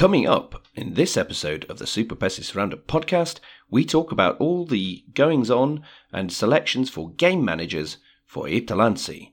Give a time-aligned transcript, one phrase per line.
[0.00, 5.04] Coming up in this episode of the Superpesis Roundup podcast, we talk about all the
[5.12, 9.32] goings on and selections for game managers for Itä-Länsi.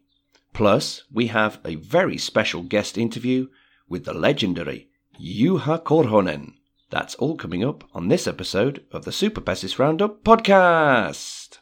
[0.51, 3.47] Plus, we have a very special guest interview
[3.87, 6.55] with the legendary Juha Korhonen.
[6.89, 11.59] That's all coming up on this episode of the Superpesis Roundup podcast.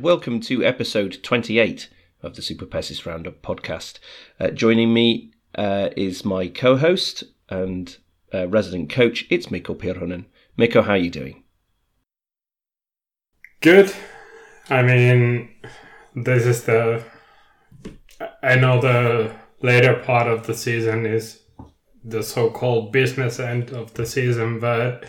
[0.00, 1.90] Welcome to episode 28
[2.22, 3.98] of the Superpesis Roundup podcast.
[4.40, 7.98] Uh, joining me uh, is my co host and
[8.32, 10.24] uh, resident coach, it's Mikko Pirhonen.
[10.56, 11.44] Mikko, how are you doing?
[13.60, 13.92] Good.
[14.70, 15.50] I mean,
[16.16, 17.04] this is the.
[18.42, 21.42] I know the later part of the season is
[22.02, 25.04] the so called business end of the season, but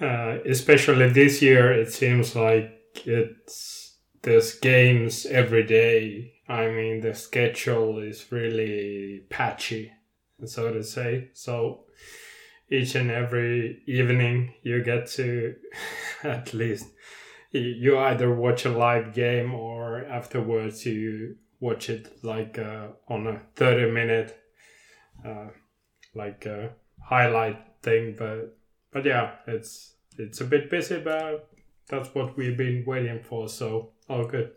[0.00, 3.71] uh, especially this year, it seems like it's
[4.22, 6.34] there's games every day.
[6.48, 9.92] I mean, the schedule is really patchy,
[10.44, 11.30] so to say.
[11.34, 11.84] So
[12.70, 15.54] each and every evening, you get to
[16.24, 16.86] at least
[17.50, 23.42] you either watch a live game or afterwards you watch it like uh, on a
[23.56, 24.38] 30 minute
[25.22, 25.48] uh,
[26.14, 28.56] like uh, highlight thing but
[28.90, 31.52] but yeah it's it's a bit busy but
[31.88, 33.48] that's what we've been waiting for.
[33.48, 34.52] So all good.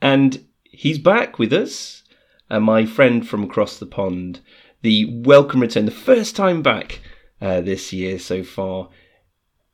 [0.00, 2.02] And he's back with us,
[2.50, 4.40] uh, my friend from across the pond.
[4.82, 7.00] The welcome return, the first time back
[7.40, 8.90] uh, this year so far.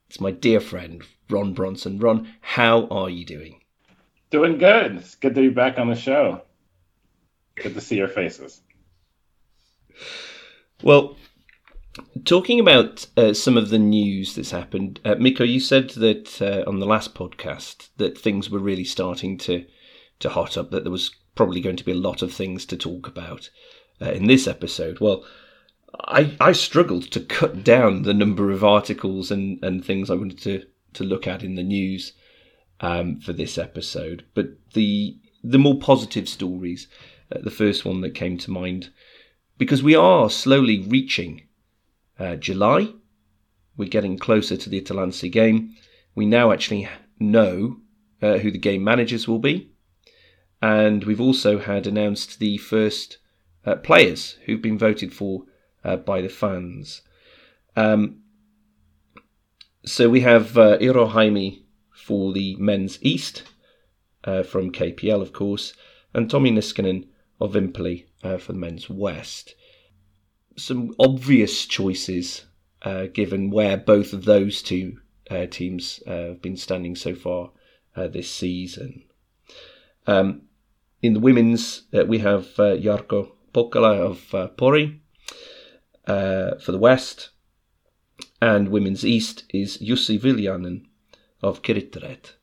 [0.07, 1.99] It's my dear friend Ron Bronson.
[1.99, 3.61] Ron, how are you doing?
[4.31, 4.97] Doing good.
[4.97, 6.41] It's good to be back on the show.
[7.55, 8.61] Good to see your faces.
[10.83, 11.17] Well,
[12.25, 16.69] Talking about uh, some of the news that's happened, uh, Mikko, you said that uh,
[16.69, 19.65] on the last podcast that things were really starting to
[20.19, 20.71] to hot up.
[20.71, 23.49] That there was probably going to be a lot of things to talk about
[24.01, 24.99] uh, in this episode.
[24.99, 25.23] Well,
[25.99, 30.39] I I struggled to cut down the number of articles and, and things I wanted
[30.39, 30.63] to
[30.93, 32.11] to look at in the news
[32.81, 34.25] um, for this episode.
[34.33, 36.87] But the the more positive stories,
[37.31, 38.89] uh, the first one that came to mind,
[39.57, 41.43] because we are slowly reaching
[42.19, 42.89] uh, July.
[43.77, 45.75] We're getting closer to the Itä-Länsi game.
[46.13, 46.87] We now actually
[47.19, 47.77] know
[48.21, 49.71] uh, who the game managers will be.
[50.61, 53.17] And we've also had announced the first
[53.65, 55.43] uh, players who've been voted for
[55.83, 57.01] uh, by the fans.
[57.75, 58.21] Um,
[59.85, 63.43] so we have uh, Iiro Haimi for the men's East
[64.23, 65.73] uh, from KPL, of course,
[66.13, 67.07] and Tommy Niskanen
[67.39, 69.55] of Vimpeli uh, for the men's West
[70.55, 72.45] some obvious choices
[72.81, 74.97] uh, given where both of those two
[75.29, 77.51] uh, teams uh, have been standing so far
[77.95, 79.03] uh, this season.
[80.07, 80.43] Um,
[81.01, 84.99] in the women's, uh, we have uh, Jarkko Pokkala of Pori
[86.05, 87.29] for the West,
[88.41, 90.85] and women's East is Jussi Viljanen
[91.41, 92.33] of Kirittäret.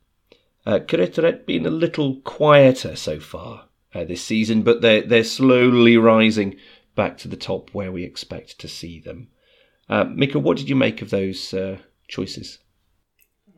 [0.64, 6.56] Uh, Kirittäret being a little quieter so far this season, but they're they're slowly rising
[6.94, 9.28] back to the top where we expect to see them.
[9.88, 12.58] Uh, Mikko, what did you make of those uh, choices?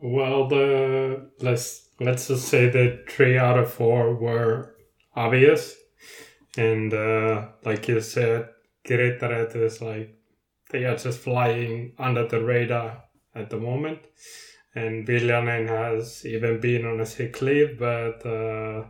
[0.01, 4.75] Well, the let's let's just say that three out of four were
[5.15, 5.75] obvious,
[6.57, 8.49] and uh, like you said,
[8.85, 10.17] Kirittäret is like
[10.71, 13.03] they are just flying under the radar
[13.33, 13.99] at the moment,
[14.73, 18.83] and Viljanen has even been on a sick leave, but uh,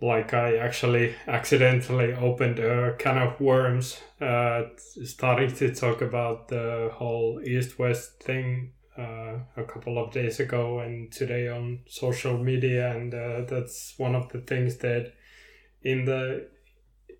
[0.00, 6.90] like I actually accidentally opened a can of worms, uh, starting to talk about the
[6.92, 12.94] whole East West thing uh, a couple of days ago and today on social media,
[12.94, 15.12] and uh, that's one of the things that
[15.82, 16.48] in the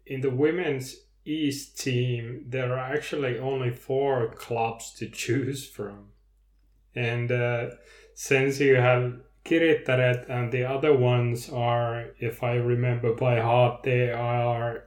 [0.07, 6.11] in the women's East team there are actually only four clubs to choose from,
[6.95, 7.71] and uh,
[8.15, 14.11] since you have Kirittäret and the other ones are, if I remember by heart, they
[14.11, 14.85] are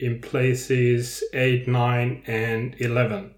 [0.00, 3.34] in places 8, 9, and 11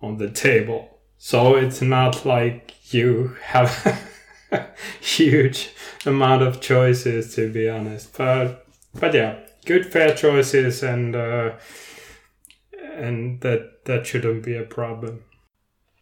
[0.00, 0.98] on the table.
[1.18, 4.02] So it's not like you have
[5.00, 5.70] huge
[6.06, 8.16] amount of choices to be honest.
[8.16, 8.66] But
[8.98, 11.52] but yeah, good fair choices and uh,
[12.94, 15.24] and that that shouldn't be a problem.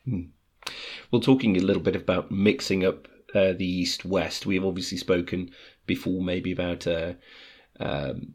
[0.04, 0.22] Hmm.
[1.10, 5.50] Well, talking a little bit about mixing up uh, the East West, we've obviously spoken
[5.86, 7.12] before maybe about uh,
[7.80, 8.34] um,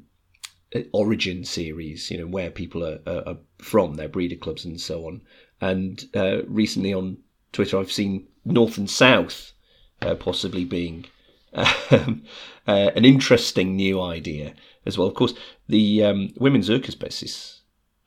[0.92, 5.06] origin series, you know, where people are, are, are, from, their breeder clubs and so
[5.08, 5.22] on.
[5.62, 7.18] And uh, recently on
[7.52, 9.54] Twitter, I've seen North and South
[10.02, 11.06] uh, possibly being
[11.54, 12.24] um,
[12.68, 14.54] uh, an interesting new idea
[14.86, 15.08] as well.
[15.08, 15.34] Of course,
[15.68, 17.62] the um, women's Ykköspesis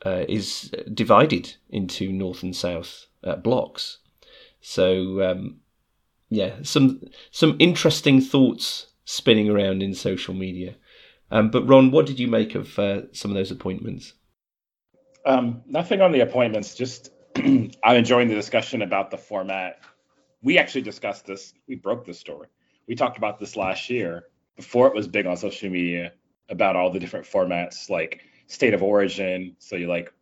[0.05, 3.99] uh, is divided into North and South uh, blocks.
[4.61, 5.61] So um,
[6.31, 10.77] yeah, some some interesting thoughts spinning around in social media.
[11.33, 14.15] Um, but Ron, what did you make of uh, some of those appointments?
[15.27, 16.75] Um, nothing on the appointments.
[16.75, 19.81] Just I'm enjoying the discussion about the format.
[20.43, 21.53] We actually discussed this.
[21.69, 22.49] We broke this story.
[22.89, 24.25] We talked about this last year
[24.57, 26.13] before it was big on social media
[26.49, 29.57] about all the different formats like state of origin.
[29.59, 30.13] So you like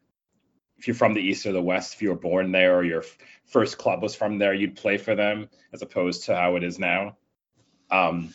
[0.79, 3.05] if you're from the east or the west, if you were born there or your
[3.47, 6.79] first club was from there, you'd play for them as opposed to how it is
[6.79, 7.17] now.
[7.91, 8.33] Um,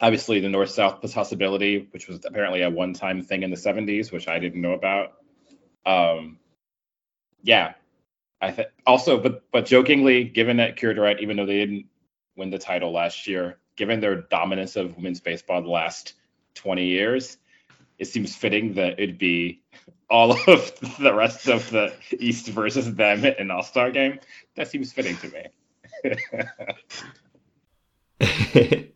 [0.00, 4.12] obviously, the north south possibility, which was apparently a one time thing in the 70s,
[4.12, 5.14] which I didn't know about.
[5.84, 6.38] Um,
[7.42, 7.74] yeah,
[8.40, 11.86] I think also, but but jokingly, given that Kurdurette, even though they didn't
[12.36, 16.14] win the title last year, given their dominance of women's baseball the last
[16.54, 17.36] 20 years,
[17.98, 19.60] it seems fitting that it'd be
[20.10, 24.20] all of the rest of the East versus them in All Star game.
[24.56, 25.46] That seems fitting to me.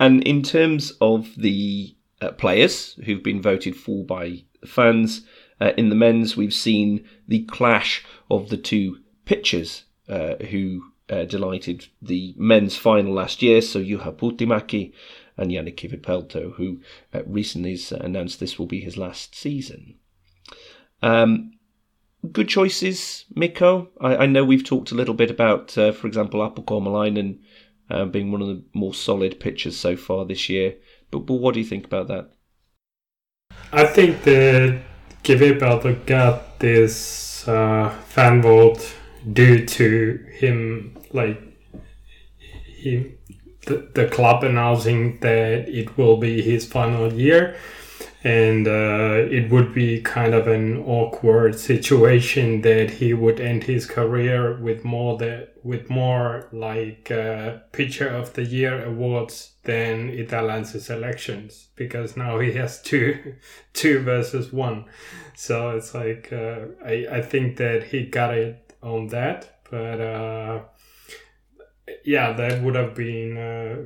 [0.00, 5.22] and in terms of the uh, players who've been voted for by fans,
[5.60, 11.24] uh, in the men's, we've seen the clash of the two pitchers uh, who uh,
[11.24, 13.60] delighted the men's final last year.
[13.62, 14.92] So Juha Puhtimäki
[15.36, 16.80] and Yannick Kivipelto, who
[17.12, 19.96] uh, recently announced this will be his last season.
[21.02, 21.52] Um,
[22.32, 23.90] good choices, Mikko.
[24.00, 27.40] I, I, know we've talked a little bit about, uh, for example, Apple Kormalainen
[27.90, 30.76] uh, being one of the more solid pitchers so far this year.
[31.10, 32.30] But, but what do you think about that?
[33.72, 34.82] I think that
[35.22, 38.94] Kivipelto got this uh, fan vote
[39.32, 41.40] due to him, like,
[42.66, 43.14] he
[43.66, 47.56] the, the club announcing that it will be his final year.
[48.22, 53.84] And uh, it would be kind of an awkward situation that he would end his
[53.84, 60.80] career with more that with more like uh, pitcher of the year awards than Itä-Länsi
[60.80, 63.34] selections because now he has two
[63.74, 64.86] two versus one.
[65.34, 70.60] So it's like uh, I, I think that he got it on that but uh,
[72.04, 73.76] yeah that would have been uh,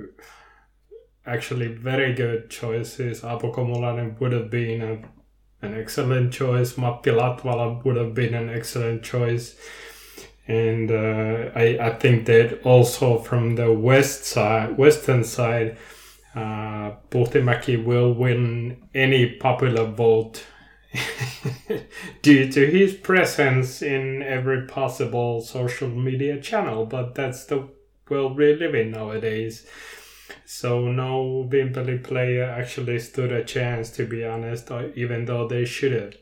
[1.29, 3.21] actually very good choices.
[3.21, 6.79] Kormalainen would have been a, an excellent choice.
[6.79, 9.57] Matti Latvala would have been an excellent choice.
[10.47, 15.77] And uh, I, I think that also from the west side, western side,
[16.35, 20.45] uh, will win any popular vote
[22.23, 26.87] due to his presence in every possible social media channel.
[26.87, 27.69] But that's the
[28.11, 29.67] world we live in nowadays.
[30.45, 35.65] So no Vimpeli player actually stood a chance, to be honest, uh, even though they
[35.65, 36.15] should have.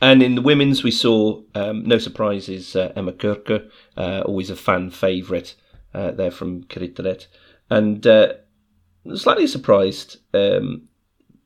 [0.00, 2.76] And in the women's, we saw um, no surprises.
[2.76, 5.54] Uh, Emma Kyrkö, uh, always a fan favourite
[5.94, 7.26] uh, there from Kirittäret,
[7.70, 8.34] and uh,
[9.14, 10.88] slightly surprised um,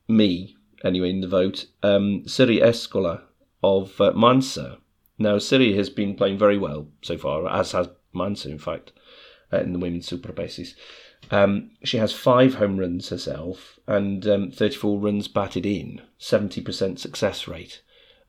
[0.08, 1.66] me anyway in the vote.
[1.82, 3.22] Um, Siri Eskola
[3.62, 4.78] of uh, Manse.
[5.18, 8.92] Now Siri has been playing very well so far, as has Manse in fact
[9.52, 10.74] uh, in the women's super bases.
[11.30, 17.48] Um, she has five home runs herself and um, 34 runs batted in, 70% success
[17.48, 17.82] rate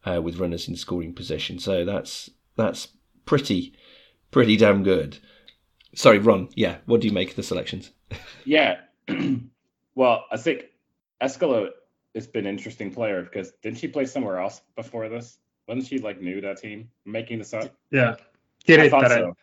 [0.05, 1.59] uh, with runners in scoring position.
[1.59, 2.89] So that's that's
[3.25, 3.73] pretty
[4.31, 5.19] pretty damn good.
[5.95, 6.49] Sorry, Ron.
[6.55, 7.91] Yeah, what do you make of the selections?
[8.45, 8.81] yeah,
[9.95, 10.65] well, I think
[11.21, 11.69] Eskola
[12.15, 15.37] has been an interesting player because didn't she play somewhere else before this?
[15.69, 16.89] Wasn't she like new to that team?
[17.05, 17.71] making this up.
[17.91, 18.15] Yeah,
[18.67, 19.35] I thought so.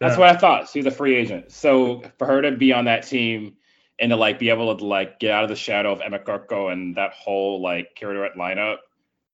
[0.00, 0.70] That's what I thought.
[0.70, 1.52] She's a free agent.
[1.52, 3.56] So for her to be on that team
[3.98, 6.72] and to like be able to like get out of the shadow of Emma Kyrkö
[6.72, 8.78] and that whole like Kurdurette lineup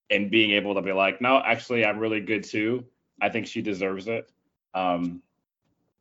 [0.09, 2.85] and being able to be like, no, actually I'm really good too.
[3.21, 4.29] I think she deserves it.
[4.73, 5.21] Um,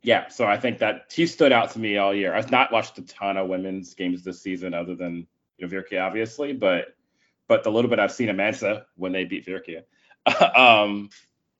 [0.02, 2.34] yeah, so I think that she stood out to me all year.
[2.34, 5.28] I've not watched a ton of women's games this season other than
[5.58, 6.96] you know, Virke, obviously, but
[7.46, 9.82] but the little bit I've seen of Manse when they beat Virke,
[10.54, 11.10] um,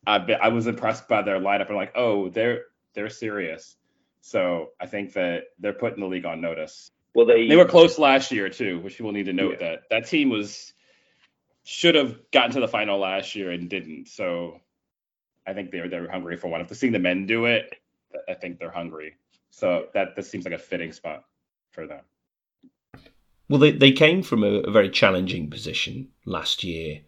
[0.07, 1.71] I I was impressed by their lineup.
[1.71, 2.65] I'm like, oh, they're
[2.95, 3.77] They're serious.
[4.21, 6.91] So I think that they're putting the league on notice.
[7.15, 9.71] Well, they they were close last year too, which people need to note yeah.
[9.71, 10.73] that that team was
[11.65, 14.09] should have gotten to the final last year and didn't.
[14.09, 14.61] So
[15.47, 16.61] I think they're they're hungry for one.
[16.61, 17.75] If they're seeing the men do it,
[18.29, 19.17] I think they're hungry.
[19.51, 21.25] So that this seems like a fitting spot
[21.71, 22.01] for them.
[23.49, 27.01] Well, they they came from a, a very challenging position last year,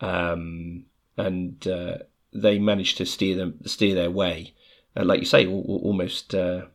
[0.00, 0.84] um,
[1.16, 1.98] and uh,
[2.32, 4.54] they managed to steer them steer their way,
[4.96, 6.66] uh, like you say, almost uh,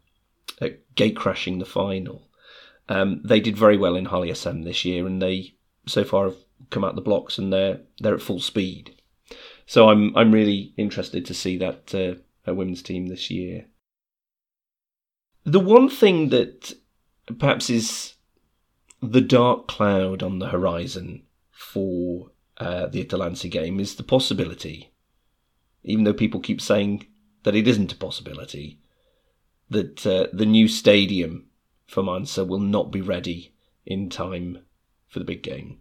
[0.95, 2.29] gate crashing the final.
[2.87, 5.55] Um, they did very well in Halli-SM this year, and they
[5.87, 6.37] so far have
[6.69, 8.95] come out the blocks and they're they're at full speed.
[9.65, 11.93] So I'm I'm really interested to see that
[12.47, 13.65] uh, women's team this year.
[15.43, 16.73] The one thing that
[17.39, 18.13] perhaps is
[19.01, 24.91] the dark cloud on the horizon for uh, the Itä-Länsi game is the possibility,
[25.83, 27.07] even though people keep saying
[27.43, 28.79] that it isn't a possibility,
[29.69, 31.47] that uh, the new stadium
[31.87, 33.53] for Manse will not be ready
[33.85, 34.59] in time
[35.07, 35.79] for the big game.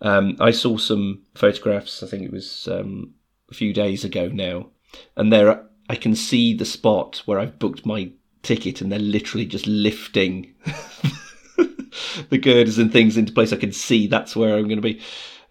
[0.00, 2.02] Um, I saw some photographs.
[2.02, 3.14] I think it was um,
[3.50, 4.70] a few days ago now,
[5.16, 8.10] and there I can see the spot where I've booked my
[8.42, 10.54] ticket, and they're literally just lifting
[12.30, 13.52] the girders and things into place.
[13.52, 15.00] I can see that's where I'm going to be.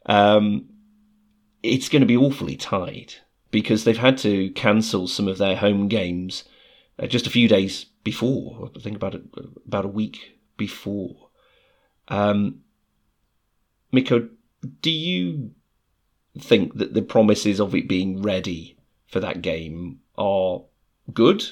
[0.06, 0.70] Um,
[1.64, 5.88] it's going to be awfully tight because they've had to cancel some of their home
[5.88, 6.46] games
[6.98, 8.72] uh, just a few days before.
[8.76, 9.24] I think about it,
[9.68, 11.30] about a week before.
[12.08, 12.62] Um,
[13.92, 14.30] Mikko,
[14.82, 15.52] do you
[16.40, 18.78] think that the promises of it being ready
[19.08, 20.62] for that game are
[21.14, 21.44] good,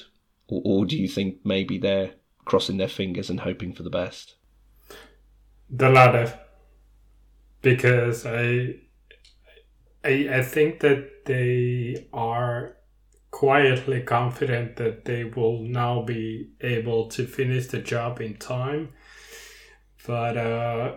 [0.48, 2.12] or, or do you think maybe they're
[2.44, 4.36] crossing their fingers and hoping for the best?
[5.68, 6.38] The latter,
[7.62, 8.76] because I,
[10.04, 12.76] I, I think that they are
[13.30, 18.90] quietly confident that they will now be able to finish the job in time,
[20.06, 20.36] but.
[20.36, 20.96] Uh,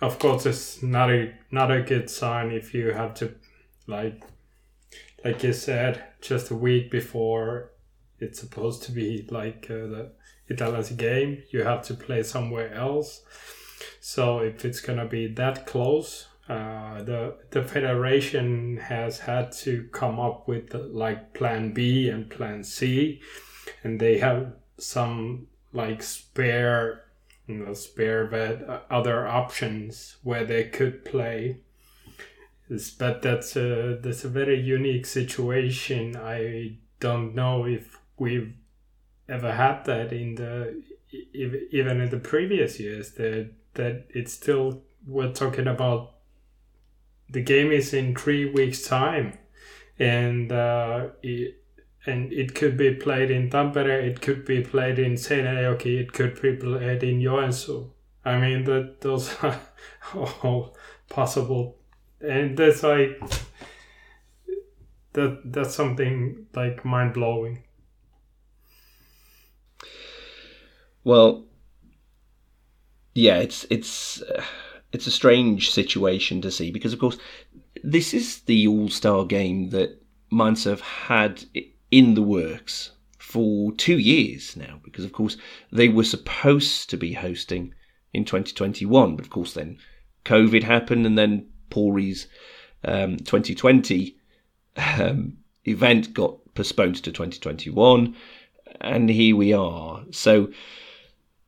[0.00, 3.34] of course it's not a not a good sign if you have to
[3.86, 4.22] like
[5.24, 7.70] like you said just a week before
[8.18, 10.12] it's supposed to be like uh, the
[10.48, 13.22] Italian's game you have to play somewhere else
[14.00, 20.18] so if it's gonna be that close uh, the the federation has had to come
[20.18, 23.20] up with like plan B and plan C
[23.84, 27.04] and they have some like spare
[27.50, 31.60] you know, spare bed, uh, other options where they could play.
[32.98, 36.16] But that's a that's a very unique situation.
[36.16, 38.54] I don't know if we've
[39.30, 40.82] ever had that in the
[41.32, 43.12] even in the previous years.
[43.12, 46.14] That that it's still we're talking about.
[47.30, 49.38] The game is in three weeks' time,
[49.98, 51.62] and uh, it,
[52.06, 56.40] and it could be played in Tampere, it could be played in Seinäjoki, it could
[56.40, 57.90] be played in Joensuu.
[58.24, 59.60] I mean, that those are
[60.42, 60.76] all
[61.08, 61.76] possible,
[62.20, 63.20] and that's like
[65.12, 65.40] that.
[65.44, 67.64] That's something like mind blowing.
[71.04, 71.44] Well,
[73.14, 74.44] yeah, it's it's uh,
[74.92, 77.18] it's a strange situation to see because, of course,
[77.82, 80.00] this is the All Star game that
[80.64, 81.44] have had
[81.90, 85.36] in the works for two years now, because of course
[85.72, 87.74] they were supposed to be hosting
[88.12, 89.78] in 2021, but of course then
[90.24, 92.26] COVID happened, and then Pori's
[92.84, 94.16] um, 2020
[94.76, 98.16] um, event got postponed to 2021,
[98.80, 100.02] and here we are.
[100.10, 100.50] So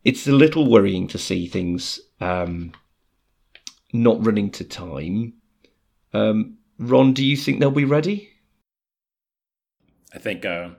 [0.05, 2.73] it's a little worrying to see things um,
[3.93, 5.35] not running to time.
[6.13, 8.31] Um, Ron, do you think they'll be ready?
[10.15, 10.71] I think uh,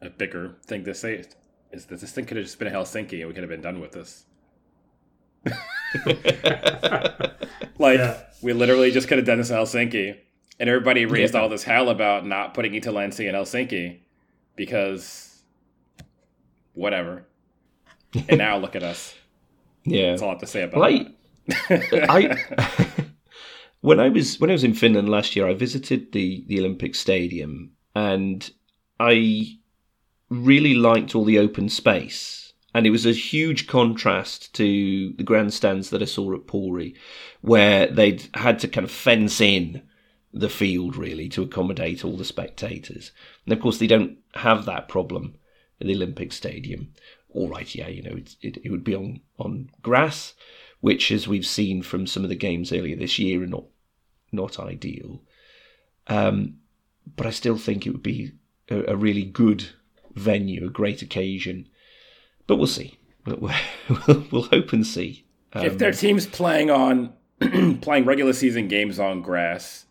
[0.00, 1.24] a bigger thing to say
[1.72, 3.62] is that this thing could have just been in Helsinki and we could have been
[3.62, 4.26] done with this.
[7.78, 8.20] like yeah.
[8.42, 10.16] we literally just could have done this in Helsinki,
[10.60, 11.40] and everybody raised yeah.
[11.40, 13.98] all this hell about not putting Itä-Länsi in Helsinki
[14.54, 15.42] because
[16.74, 17.26] whatever.
[18.28, 19.14] And now look at us.
[19.84, 21.08] Yeah, that's all I have to say about well,
[21.68, 22.86] I, I
[23.80, 26.94] when I was when I was in Finland last year, I visited the the Olympic
[26.94, 28.48] Stadium and
[29.00, 29.58] I
[30.28, 32.52] really liked all the open space.
[32.74, 36.96] And it was a huge contrast to the grandstands that I saw at Pori,
[37.42, 39.82] where they'd had to kind of fence in
[40.32, 43.12] the field really to accommodate all the spectators.
[43.44, 45.34] And of course, they don't have that problem
[45.80, 46.94] at the Olympic Stadium.
[47.34, 50.34] All right, yeah, you know, it, it would be on, on grass,
[50.80, 53.64] which, as we've seen from some of the games earlier this year, are not
[54.32, 55.22] not ideal.
[56.06, 56.56] Um,
[57.16, 58.32] but I still think it would be
[58.70, 59.68] a, a really good
[60.14, 61.68] venue, a great occasion.
[62.46, 62.98] But we'll see.
[63.26, 65.26] We'll, we'll, we'll hope and see.
[65.52, 67.12] Um, if their team's playing on
[67.80, 69.86] playing regular season games on grass,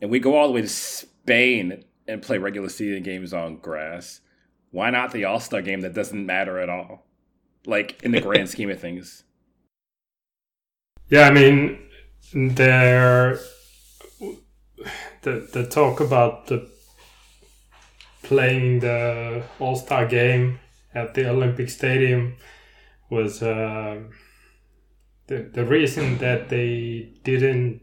[0.00, 4.20] and we go all the way to Spain and play regular season games on grass,
[4.74, 7.06] why not the All Star game that doesn't matter at all?
[7.64, 9.22] Like in the grand scheme of things.
[11.08, 11.78] Yeah, I mean,
[12.32, 13.38] there
[15.22, 16.68] the the talk about the
[18.24, 20.58] playing the All Star game
[20.92, 22.34] at the Olympic Stadium
[23.08, 24.00] was uh,
[25.28, 27.80] the the reason that they didn't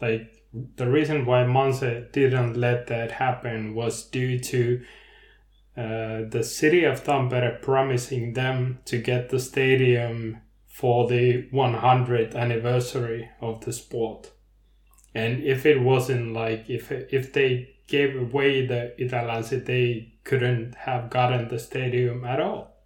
[0.00, 0.32] like
[0.76, 4.80] the reason why Manse didn't let that happen was due to
[5.76, 13.30] uh, the city of Tampere promising them to get the stadium for the 100th anniversary
[13.40, 14.30] of the sport.
[15.14, 21.08] And if it wasn't like if if they gave away the Itä-Länsi, they couldn't have
[21.08, 22.76] gotten the stadium at all.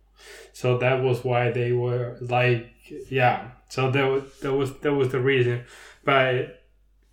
[0.52, 2.72] So that was why they were like,
[3.08, 3.50] yeah.
[3.68, 5.64] So that was that was that was the reason,
[6.04, 6.62] but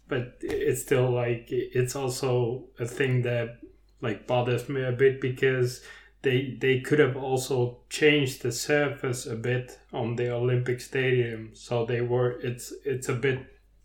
[0.07, 3.59] but it's still like it's also a thing that
[4.01, 5.81] like bothers me a bit because
[6.21, 11.85] they they could have also changed the surface a bit on the Olympic Stadium, so
[11.85, 13.39] they were it's it's a bit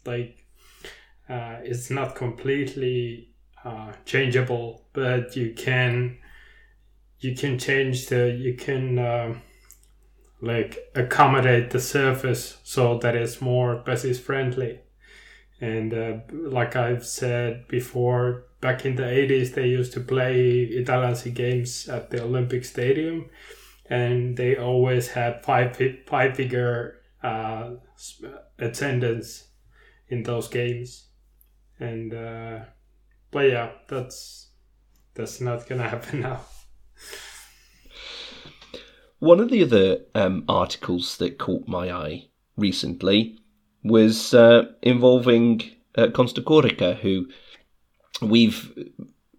[0.04, 0.44] like
[1.28, 3.28] uh, it's not completely
[3.64, 6.18] uh, changeable, but you can
[7.20, 9.34] you can change the you can uh,
[10.40, 14.80] like accommodate the surface so that it's more basis friendly.
[15.60, 21.34] And uh, like I've said before, back in the 80s, they used to play Itä-Länsi
[21.34, 23.28] games at the Olympic Stadium,
[23.90, 25.76] and they always had five
[26.06, 27.72] five figure uh,
[28.58, 29.48] attendance
[30.08, 31.08] in those games.
[31.78, 32.60] And uh,
[33.30, 34.52] but yeah, that's
[35.14, 36.40] that's not gonna happen now.
[39.18, 43.38] One of the other um, articles that caught my eye recently
[43.84, 45.62] was uh, involving
[45.96, 47.26] uh, Corica, who
[48.22, 48.72] we've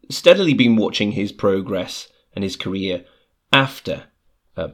[0.10, 3.06] steadily been watching his progress and his career
[3.52, 4.04] after
[4.58, 4.68] uh,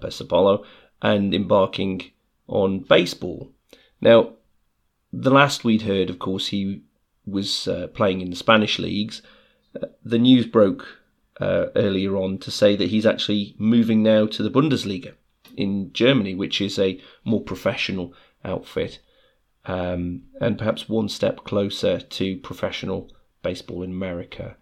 [1.01, 2.11] and embarking
[2.47, 3.51] on baseball.
[4.01, 4.33] Now,
[5.11, 6.83] the last we'd heard, of course, he
[7.25, 9.21] was uh, playing in the Spanish leagues.
[9.75, 10.99] Uh, the news broke
[11.39, 15.13] uh, earlier on to say that he's actually moving now to the Bundesliga
[15.55, 18.99] in Germany, which is a more professional outfit
[19.65, 24.57] um, and perhaps one step closer to professional baseball in America.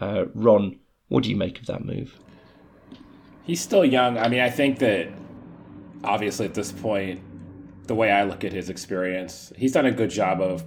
[0.00, 2.18] Uh, Ron, what do you make of that move?
[3.44, 4.18] He's still young.
[4.18, 5.08] I mean, I think that
[6.04, 7.20] obviously at this point,
[7.86, 10.64] the way I look at his experience, he's done a good job of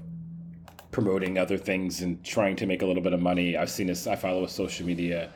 [0.92, 3.56] promoting other things and trying to make a little bit of money.
[3.56, 5.32] I've seen his, I follow his social media.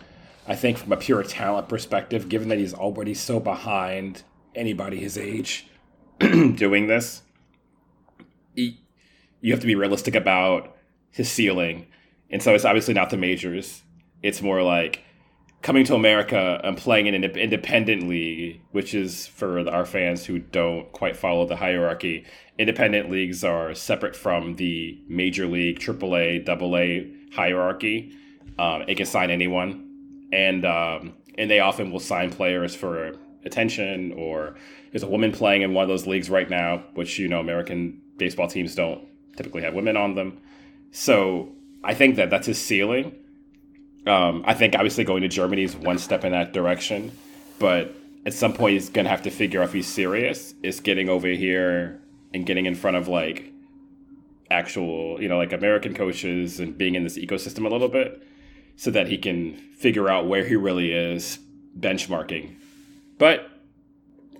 [0.47, 5.17] I think from a pure talent perspective, given that he's already so behind anybody his
[5.17, 5.67] age
[6.19, 7.21] doing this,
[8.55, 8.81] he,
[9.41, 10.75] you have to be realistic about
[11.11, 11.87] his ceiling.
[12.29, 13.83] And so it's obviously not the majors.
[14.21, 15.03] It's more like
[15.65, 20.37] coming to America and playing in an independent league, which is for our fans who
[20.37, 22.23] don't quite follow the hierarchy.
[22.59, 28.15] Independent leagues are separate from the major league, AAA, AA hierarchy.
[28.59, 34.13] Um, it can sign anyone, and um, and they often will sign players for attention.
[34.13, 34.55] Or
[34.91, 38.03] there's a woman playing in one of those leagues right now, which you know American
[38.17, 40.39] baseball teams don't typically have women on them.
[40.91, 41.54] So
[41.85, 43.15] I think that that's his ceiling.
[44.07, 47.11] Um, I think obviously going to Germany is one step in that direction,
[47.59, 47.95] but
[48.25, 50.53] at some point he's gonna have to figure out if he's serious.
[50.63, 52.01] Is getting over here
[52.33, 53.51] and getting in front of like
[54.51, 58.21] actual, you know, like American coaches and being in this ecosystem a little bit,
[58.75, 61.39] so that he can figure out where he really is
[61.79, 62.55] benchmarking.
[63.17, 63.49] But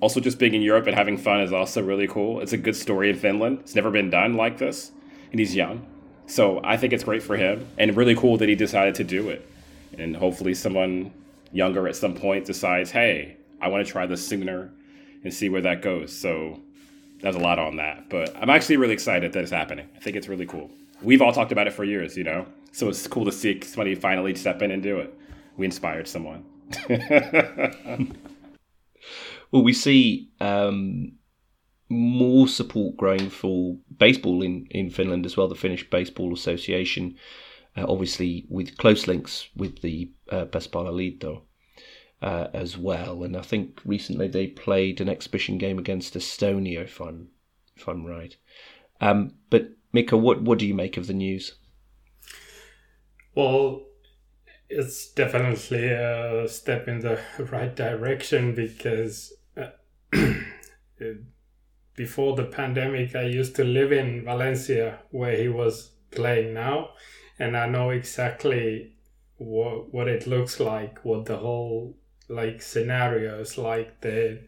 [0.02, 2.42] also just being in Europe and having fun is also really cool.
[2.42, 3.60] It's a good story in Finland.
[3.62, 4.92] It's never been done like this,
[5.32, 5.88] and he's young.
[6.28, 9.30] So I think it's great for him and really cool that he decided to do
[9.30, 9.48] it.
[9.98, 11.12] And hopefully someone
[11.52, 14.72] younger at some point decides, hey, I want to try this sooner
[15.24, 16.16] and see where that goes.
[16.16, 16.60] So
[17.22, 18.10] there's a lot on that.
[18.10, 19.88] But I'm actually really excited that it's happening.
[19.96, 20.70] I think it's really cool.
[21.02, 22.46] We've all talked about it for years, you know?
[22.72, 25.14] So it's cool to see somebody finally step in and do it.
[25.58, 26.44] We inspired someone.
[29.52, 31.14] well, we see um,
[31.90, 35.48] more support growing for baseball in, in Finland as well.
[35.48, 37.16] The Finnish Baseball Association,
[37.78, 41.42] uh, obviously with close links with the uh, Pesapalloliitto
[42.22, 43.24] uh, as well.
[43.24, 47.30] And I think recently they played an exhibition game against Estonia, if I'm
[47.76, 48.36] if I'm right.
[49.02, 51.56] Um, but Mika, what what do you make of the news?
[53.36, 53.86] Well,
[54.70, 57.20] it's definitely a step in the
[57.52, 59.70] right direction because uh,
[61.96, 66.90] before the pandemic, I used to live in Valencia where he was playing now,
[67.40, 68.94] and I know exactly
[69.38, 71.96] what what it looks like, what the whole
[72.28, 74.02] like scenario is like.
[74.02, 74.42] The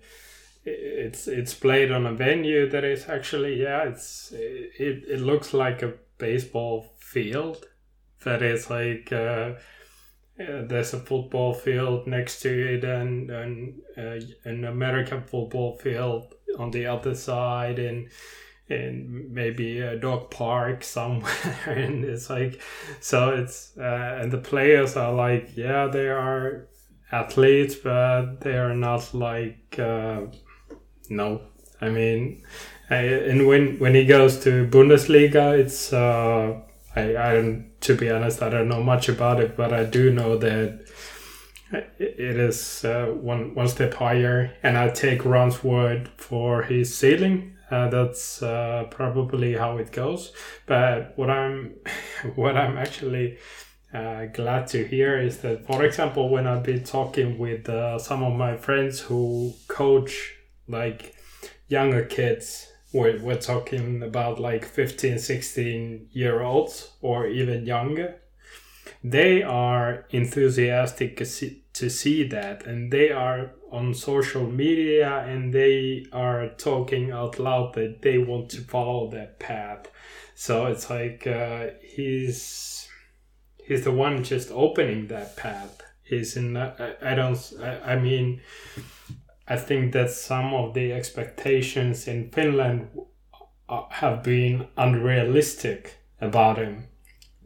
[0.66, 5.82] it's it's played on a venue that is actually yeah, it's it it looks like
[5.82, 7.66] a baseball field
[8.24, 9.12] that is like.
[9.12, 9.54] Uh,
[10.40, 16.34] uh, there's a football field next to it and, and uh, an American football field
[16.60, 18.10] on the other side and
[18.70, 21.32] and maybe a dog park somewhere
[21.66, 22.62] and it's like
[23.00, 26.68] so it's uh, and the players are like yeah they are
[27.12, 30.22] athletes but they are not like uh,
[31.10, 31.42] no.
[31.80, 32.44] I mean
[32.90, 36.60] I, and when when he goes to bundesliga it's uh,
[36.96, 40.12] I, I don't to be honest, I don't know much about it, but I do
[40.12, 40.86] know that
[41.72, 47.54] it is uh, one one step higher, and I take Ron's word for his ceiling.
[47.70, 50.32] Uh, that's uh, probably how it goes.
[50.66, 51.76] But what I'm
[52.36, 53.38] what I'm actually
[53.94, 58.24] uh, glad to hear is that, for example, when I've been talking with uh, some
[58.24, 60.36] of my friends who coach
[60.68, 61.16] like
[61.68, 68.22] younger kids we're, we're talking about like 15 16 year olds or even younger.
[69.04, 76.50] They are enthusiastic to see that and they are on social media and they are
[76.58, 79.92] talking out loud that they want to follow that path.
[80.36, 82.88] So it's like uh, he's
[83.66, 85.82] he's the one just opening that path.
[86.04, 88.42] He's in I, I don't I, I mean
[89.50, 92.90] I think that some of the expectations in Finland
[93.70, 96.88] uh, have been unrealistic about him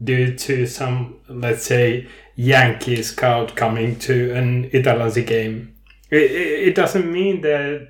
[0.02, 5.76] due to some, let's say, Yankee scout coming to an Itä-Länsi game.
[6.10, 7.88] It, it, it doesn't mean that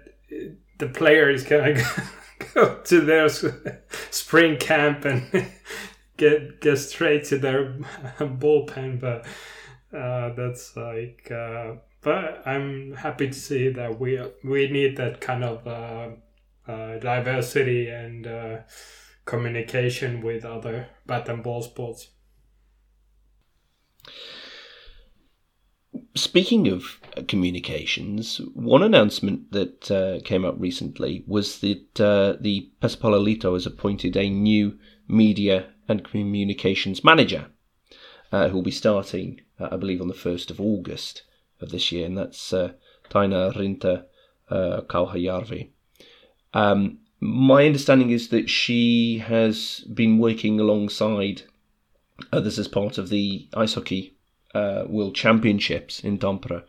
[0.79, 1.77] the player is going
[2.41, 3.29] to go to their
[4.11, 5.51] spring camp and
[6.17, 7.79] get get straight to their
[8.19, 9.27] bullpen, but
[9.97, 11.31] uh, that's like.
[11.31, 16.09] Uh, but I'm happy to see that we we need that kind of uh,
[16.67, 18.59] uh, diversity and uh,
[19.25, 22.09] communication with other bat and ball sports.
[26.15, 33.55] Speaking of communications, one announcement that uh, came up recently was that uh, the Pesapalloliitto
[33.55, 37.47] has appointed a new media and communications manager
[38.31, 41.23] uh, who will be starting, I believe, on the 1st of August
[41.63, 42.73] of this year, and that's uh,
[43.11, 44.05] Taina Rinta
[44.51, 45.69] uh, Kauhajärvi.
[46.55, 51.43] Um, my understanding is that she has been working alongside
[52.33, 54.17] others as part of the ice hockey
[54.55, 56.65] uh, world championships in Tampere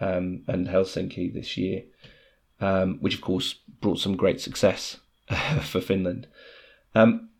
[0.00, 1.84] um, and Helsinki this year,
[2.60, 4.98] um, which of course brought some great success
[5.62, 6.26] for Finland.
[6.94, 7.30] Um,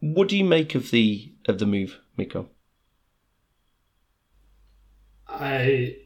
[0.00, 2.48] what do you make of the of the move, Mikko?
[5.26, 5.96] I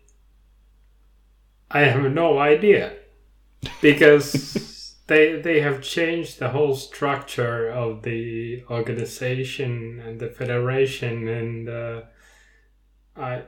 [1.74, 2.94] I have no idea
[3.80, 11.68] because they they have changed the whole structure of the organization and the federation, and
[11.68, 12.02] uh,
[13.16, 13.42] I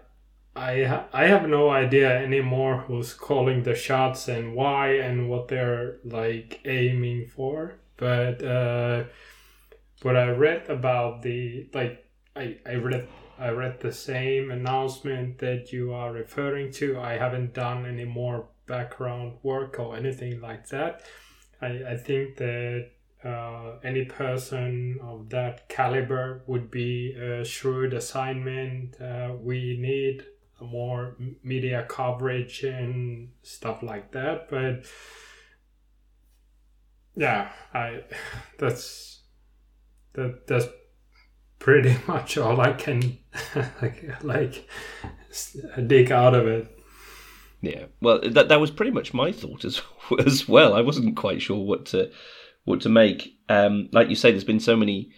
[0.57, 5.99] I I have no idea anymore who's calling the shots and why and what they're
[6.05, 7.77] like aiming for.
[7.97, 9.05] But uh,
[10.03, 12.05] what I read about the like
[12.37, 13.09] I I read
[13.39, 17.01] I read the same announcement that you are referring to.
[17.01, 21.03] I haven't done any more background work or anything like that.
[21.61, 22.91] I, I think that
[23.25, 29.01] uh, any person of that caliber would be a shrewd assignment.
[29.01, 30.25] Uh, we need
[30.61, 34.49] more media coverage and stuff like that.
[34.49, 34.87] But
[37.17, 38.03] yeah, I
[38.59, 39.23] that's
[40.15, 40.67] that that's
[41.65, 43.17] pretty much all I can
[43.81, 44.69] like, like
[45.87, 46.71] dig out of it.
[47.63, 49.81] Yeah, well, that that was pretty much my thought as
[50.27, 50.75] as well.
[50.75, 52.13] I wasn't quite sure what to
[52.65, 53.39] what to make.
[53.49, 55.11] Um, like you say, there's been so many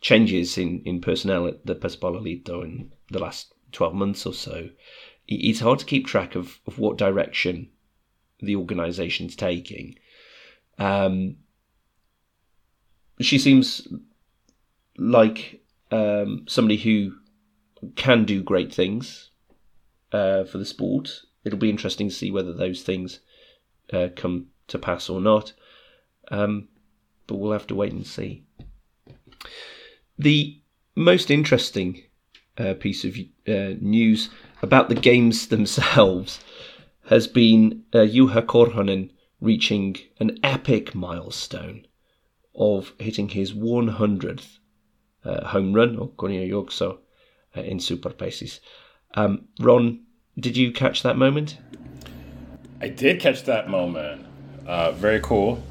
[0.00, 4.70] changes in, in personnel at the Pesapalloliitto in the last twelve months or so.
[5.26, 7.70] It's hard to keep track of, of what direction
[8.40, 9.96] the organisation's taking.
[10.78, 11.38] Um,
[13.20, 13.88] she seems
[14.96, 17.12] like um, somebody who
[17.96, 19.30] can do great things
[20.12, 21.22] uh, for the sport.
[21.44, 23.20] It'll be interesting to see whether those things
[23.92, 25.52] uh, come to pass or not.
[26.30, 26.68] Um,
[27.26, 28.44] but we'll have to wait and see.
[30.18, 30.60] The
[30.94, 32.02] most interesting
[32.58, 34.30] uh, piece of uh, news
[34.62, 36.40] about the games themselves
[37.06, 41.86] has been uh, Juha Korhonen reaching an epic milestone
[42.54, 44.57] of hitting his 100th uh,
[45.46, 46.98] home run, or kunniajuoksu,
[47.56, 48.60] uh, in Superpesis.
[49.14, 50.00] Um, Ron,
[50.38, 51.58] did you catch that moment?
[52.80, 54.24] I did catch that moment.
[54.66, 55.62] Uh, very cool.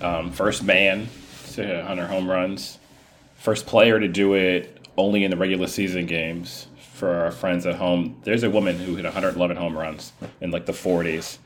[0.00, 1.08] Um, first man
[1.52, 2.78] to hit 100 home runs.
[3.36, 6.68] First player to do it only in the regular season games.
[6.94, 10.66] For our friends at home, there's a woman who hit 111 home runs in like
[10.66, 11.38] the 40s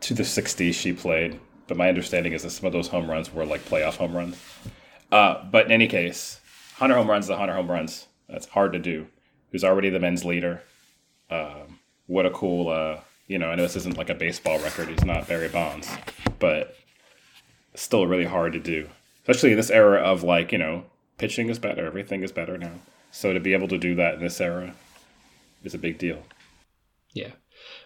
[0.00, 1.40] to the 60s she played.
[1.66, 4.36] But my understanding is that some of those home runs were like playoff home runs.
[5.10, 6.39] Uh, but in any case,
[6.80, 8.06] 100 home runs is 100 home runs.
[8.26, 9.06] That's hard to do.
[9.52, 10.62] Who's already the men's leader.
[11.28, 14.88] Um, what a cool, uh, you know, I know this isn't like a baseball record.
[14.88, 15.90] He's not Barry Bonds,
[16.38, 16.74] but
[17.74, 18.88] still really hard to do,
[19.22, 20.84] especially in this era of like, you know,
[21.18, 21.84] pitching is better.
[21.84, 22.72] Everything is better now.
[23.10, 24.74] So to be able to do that in this era
[25.62, 26.22] is a big deal.
[27.12, 27.32] Yeah.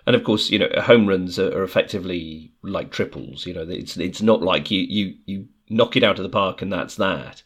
[0.06, 3.44] And of course, you know, home runs are, effectively like triples.
[3.44, 6.62] You know, it's it's not like you you you knock it out of the park
[6.62, 7.42] and that's that.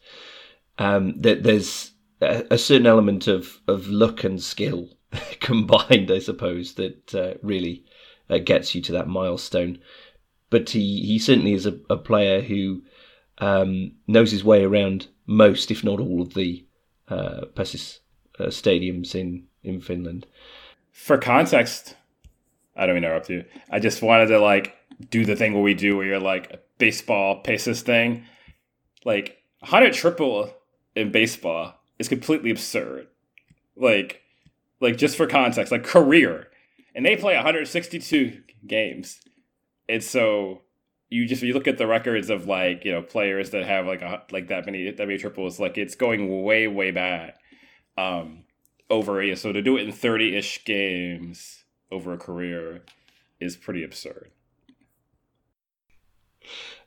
[0.79, 4.89] Um, that there's a, a, certain element of of luck and skill
[5.41, 7.85] combined, I suppose, that uh, really
[8.31, 9.79] uh, gets you to that milestone.
[10.51, 12.83] But he he certainly is a, a player who
[13.39, 16.65] um, knows his way around most, if not all, of the
[17.09, 20.27] uh, uh, stadiums in in Finland.
[20.93, 21.97] For context,
[22.77, 23.45] I don't mean interrupt you.
[23.71, 24.75] I just wanted to like
[25.11, 28.25] do the thing where we do where you're like baseball paces thing.
[29.05, 30.53] Like 100 triple
[30.99, 33.07] in baseball is completely absurd.
[33.77, 34.23] Like
[34.81, 36.49] like just for context, like career.
[36.95, 39.21] And they play 162 games.
[39.89, 40.63] And so
[41.09, 44.03] you just you look at the records of like, you know, players that have like
[44.03, 47.39] a, like that many that many triples, like it's going way, way back.
[47.97, 48.45] Um
[48.91, 52.83] over yeah, so to do it in 30-ish games over a career
[53.39, 54.31] is pretty absurd.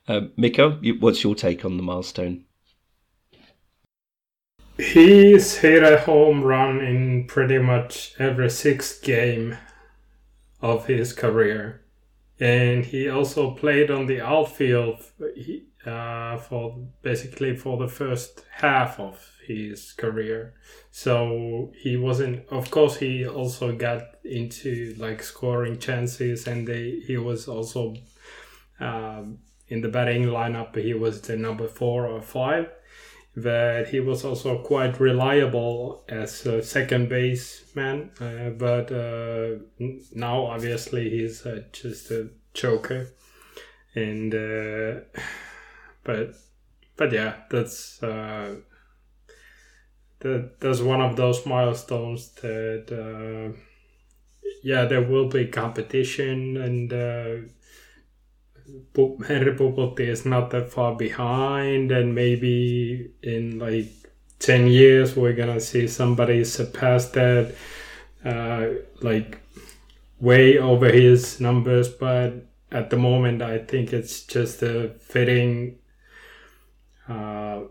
[0.08, 2.44] Uh, Mikko, what's your take on the milestone?
[4.78, 9.58] He's hit a home run in pretty much every sixth game
[10.60, 11.82] of his career.
[12.40, 15.04] And he also played on the outfield
[15.86, 20.54] uh, for basically for the first half of his career.
[20.90, 22.48] So he wasn't.
[22.48, 27.94] Of course, he also got into like scoring chances, and they he was also
[28.80, 30.76] um, in the batting lineup.
[30.76, 32.68] He was the number four or five.
[33.34, 38.10] But he was also quite reliable as a second baseman.
[38.20, 39.56] Uh, but uh,
[40.14, 43.08] now, obviously, he's uh, just a joker,
[43.94, 45.00] and uh,
[46.04, 46.34] but
[46.96, 48.56] but yeah, that's uh,
[50.20, 53.56] that that's one of those milestones that uh,
[54.62, 56.92] yeah there will be competition and
[58.72, 63.86] uh, Henry Pupulti is not that far behind and maybe in like
[64.38, 67.54] 10 years we're gonna see somebody surpass that
[68.24, 68.66] uh,
[69.00, 69.38] like
[70.20, 75.78] way over his numbers but at the moment I think it's just a fitting
[77.08, 77.62] uh,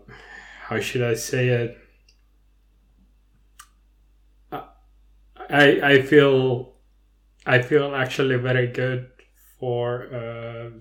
[0.62, 1.78] how should I say it?
[4.50, 6.74] I I feel
[7.44, 9.10] I feel actually very good
[9.58, 10.72] for a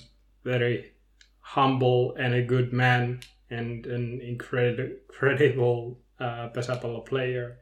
[0.44, 0.92] very
[1.40, 7.58] humble and a good man and an incredible incredible uh, pesäpallo player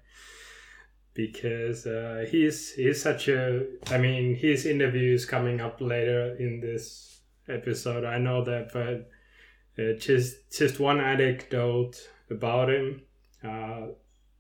[1.14, 6.62] because uh, he's he's such a I mean his interview is coming up later in
[6.62, 9.10] this episode I know that but
[9.82, 11.98] uh, just just one anecdote
[12.30, 13.02] about him
[13.44, 13.88] uh,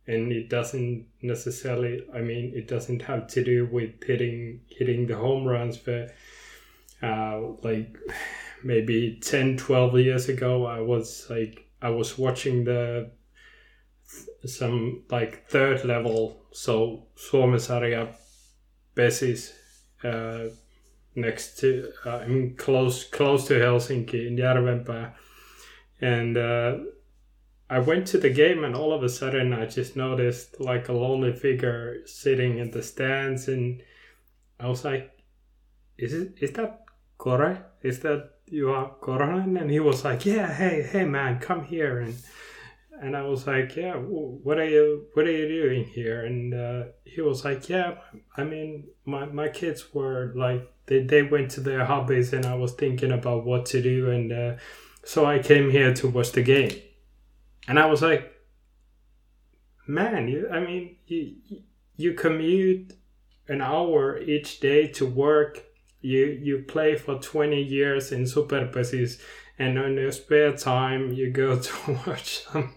[0.07, 5.15] and it doesn't necessarily i mean it doesn't have to do with hitting hitting the
[5.15, 6.11] home runs but
[7.01, 7.97] uh, like
[8.63, 13.09] maybe 10 12 years ago i was like i was watching the
[14.45, 16.45] some like third level.
[16.51, 18.07] So suomisarja
[18.95, 19.53] Pessis
[20.03, 20.49] uh,
[21.15, 25.15] next to uh, I mean close close to Helsinki in Järvenpää.
[26.01, 26.79] And uh,
[27.69, 30.93] I went to the game and all of a sudden I just noticed like a
[30.93, 33.81] lonely figure sitting in the stands and
[34.59, 35.11] I was like,
[35.97, 36.85] is it is that
[37.19, 37.65] Kore?
[37.83, 39.61] Is that you are Korhonen?
[39.61, 42.15] And he was like, yeah, hey, hey man, come here and
[43.01, 46.25] and I was like, yeah, what are you what are you doing here?
[46.25, 47.99] And uh, he was like, yeah,
[48.35, 52.55] I mean, my my kids were like they they went to their hobbies and I
[52.55, 54.55] was thinking about what to do and uh,
[55.03, 56.71] so I came here to watch the game.
[57.67, 58.33] And I was like,
[59.87, 61.35] man, you, I mean, you,
[61.97, 62.93] you commute
[63.47, 65.63] an hour each day to work.
[66.01, 69.19] You you play for 20 years in Superpesis,
[69.57, 72.73] and on your spare time, you go to watch some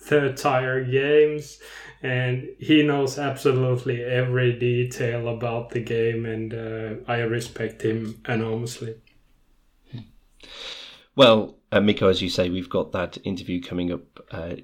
[0.00, 1.58] third tier games.
[2.00, 8.94] And he knows absolutely every detail about the game, and uh, I respect him enormously.
[11.16, 14.54] Well, uh, Mikko, as you say, we've got that interview coming up uh,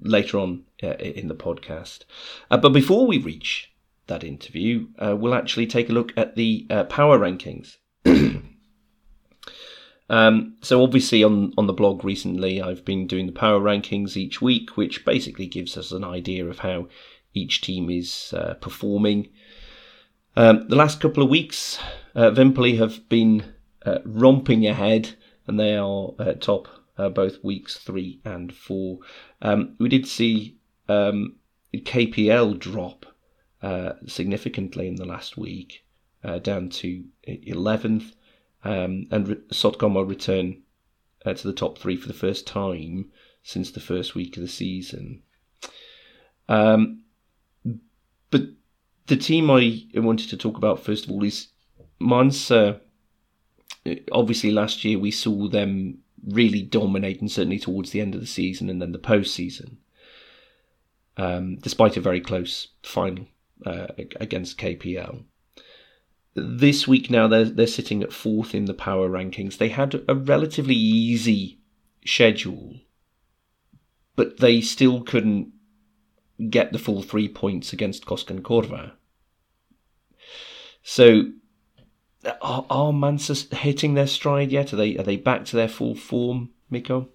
[0.00, 2.00] later on uh, in the podcast.
[2.50, 3.72] Uh, but before we reach
[4.08, 7.76] that interview, uh, we'll actually take a look at the uh, power rankings.
[10.10, 14.42] um, so obviously on, on the blog recently, I've been doing the power rankings each
[14.42, 16.88] week, which basically gives us an idea of how
[17.34, 19.28] each team is uh, performing.
[20.36, 21.78] Um, the last couple of weeks,
[22.14, 23.54] uh, Vimpeli have been
[24.04, 25.14] romping ahead,
[25.46, 26.68] and they are top
[26.98, 28.98] uh, both weeks three and four.
[29.40, 31.36] Um, we did see um,
[31.74, 33.06] KPL drop
[33.62, 35.84] uh, significantly in the last week,
[36.22, 38.12] uh, down to 11th,
[38.64, 40.62] um, and Re- return
[41.26, 43.10] uh, to the top three for the first time
[43.42, 45.22] since the first week of the season.
[46.48, 47.02] Um,
[48.30, 48.42] but
[49.06, 51.48] the team I wanted to talk about first of all is
[51.98, 52.52] Manse.
[54.12, 58.70] obviously, last year we saw them really dominating, certainly towards the end of the season
[58.70, 59.78] and then the postseason,
[61.16, 63.26] um, despite a very close final
[63.64, 63.86] uh,
[64.20, 65.24] against KPL.
[66.34, 69.58] This week now they're they're sitting at fourth in the power rankings.
[69.58, 71.58] They had a relatively easy
[72.06, 72.80] schedule,
[74.14, 75.52] but they still couldn't
[76.50, 78.92] get the full three points against Koskenkorva.
[80.82, 81.32] So
[82.40, 84.72] are, are Manse hitting their stride yet?
[84.72, 87.08] Are they are they back to their full form, Mikko?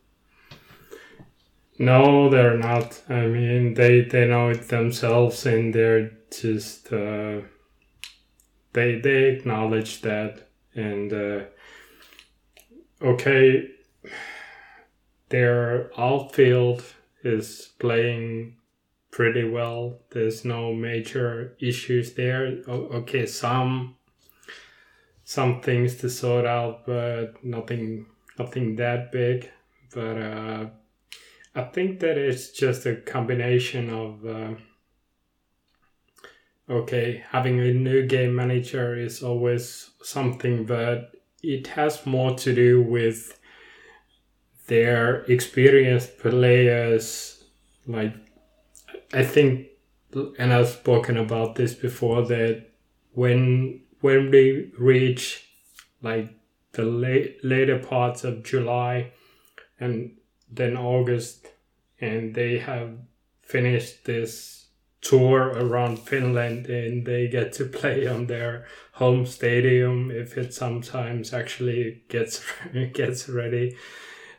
[1.80, 3.02] No, they're not.
[3.10, 7.42] I mean, they they know it themselves, and they're just uh,
[8.74, 11.40] they they acknowledge that, and uh,
[13.02, 13.70] okay,
[15.30, 16.84] their outfield
[17.24, 18.58] is playing
[19.10, 20.00] pretty well.
[20.12, 22.62] There's no major issues there.
[22.68, 23.96] okay, some
[25.24, 28.06] some things to sort out, but nothing
[28.38, 29.50] nothing that big.
[29.94, 30.66] But uh,
[31.56, 34.56] I think that it's just a combination of uh,
[36.70, 41.12] okay, having a new game manager is always something, but
[41.44, 43.40] it has more to do with
[44.68, 47.44] their experienced players.
[47.86, 48.16] Like
[49.14, 49.68] I think,
[50.40, 52.72] and I've spoken about this before that
[53.12, 55.48] when when we reach
[56.02, 56.30] like
[56.74, 59.12] the late, later parts of July
[59.80, 60.18] and
[60.56, 61.48] then August,
[62.00, 62.98] and they have
[63.42, 64.64] finished this
[65.02, 71.34] tour around Finland and they get to play on their home stadium if it sometimes
[71.34, 72.44] actually gets
[72.94, 73.76] gets ready.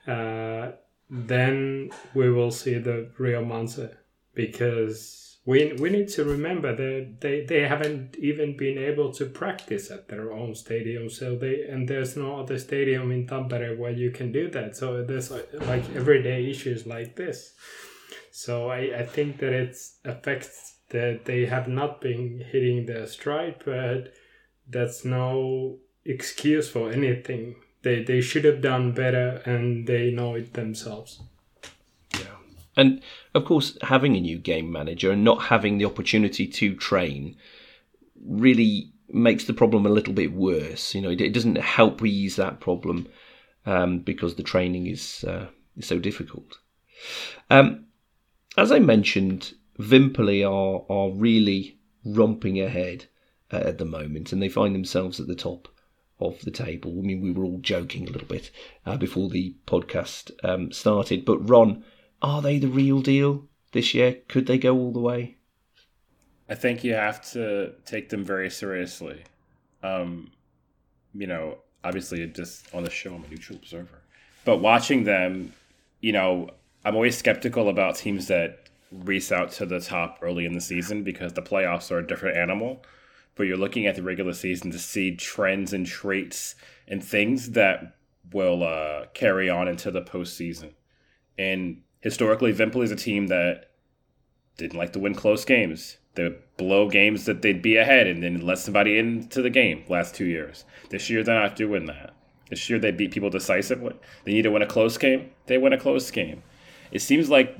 [0.07, 0.73] Uh,
[1.11, 3.91] then we will see the real Manse
[4.35, 9.91] because we we need to remember that they, they haven't even been able to practice
[9.91, 14.11] at their own stadium so they and there's no other stadium in Tampere where you
[14.11, 14.77] can do that.
[14.77, 17.55] So there's uh, like everyday issues like this.
[18.31, 23.63] So I, I think that it affects that they have not been hitting their stride
[23.65, 24.15] but
[24.69, 27.57] that's no excuse for anything.
[27.83, 31.21] They they should have done better and they know it themselves
[32.77, 33.03] and
[33.35, 37.37] of course, having a new game manager and not having the opportunity to train
[38.25, 40.95] really makes the problem a little bit worse.
[40.95, 43.09] You know, it, it doesn't help ease that problem
[43.67, 46.59] um, because the training is, uh, is so difficult.
[47.51, 47.87] Um,
[48.57, 53.07] as I mentioned, Vimpeli are are really romping ahead
[53.53, 55.69] uh, at the moment, and they find themselves at the top
[56.21, 56.93] of the table.
[56.99, 58.51] I mean, we were all joking a little bit
[58.87, 61.85] uh, before the podcast um, started, but Ron
[62.25, 64.17] are they the real deal this year?
[64.29, 65.37] Could they go all the way?
[66.49, 69.23] I think you have to take them very seriously.
[69.83, 70.31] Um,
[71.15, 74.01] you know, obviously, just on the show, I'm a neutral observer.
[74.45, 75.53] But watching them,
[76.01, 76.51] you know,
[76.85, 81.03] I'm always skeptical about teams that race out to the top early in the season
[81.03, 82.83] because the playoffs are a different animal.
[83.37, 86.55] But you're looking at the regular season to see trends and traits
[86.89, 87.97] and things that
[88.33, 90.73] will uh, carry on into the postseason.
[91.39, 93.71] And historically, Vimpeli is a team that
[94.57, 95.97] didn't like to win close games.
[96.15, 100.15] They blow games that they'd be ahead and then let somebody into the game last
[100.15, 100.65] two years.
[100.91, 102.15] This year, they're not doing that.
[102.51, 103.97] This year, they beat people decisively.
[104.25, 105.31] They need to win a close game.
[105.47, 106.45] They win a close game.
[106.93, 107.57] It seems like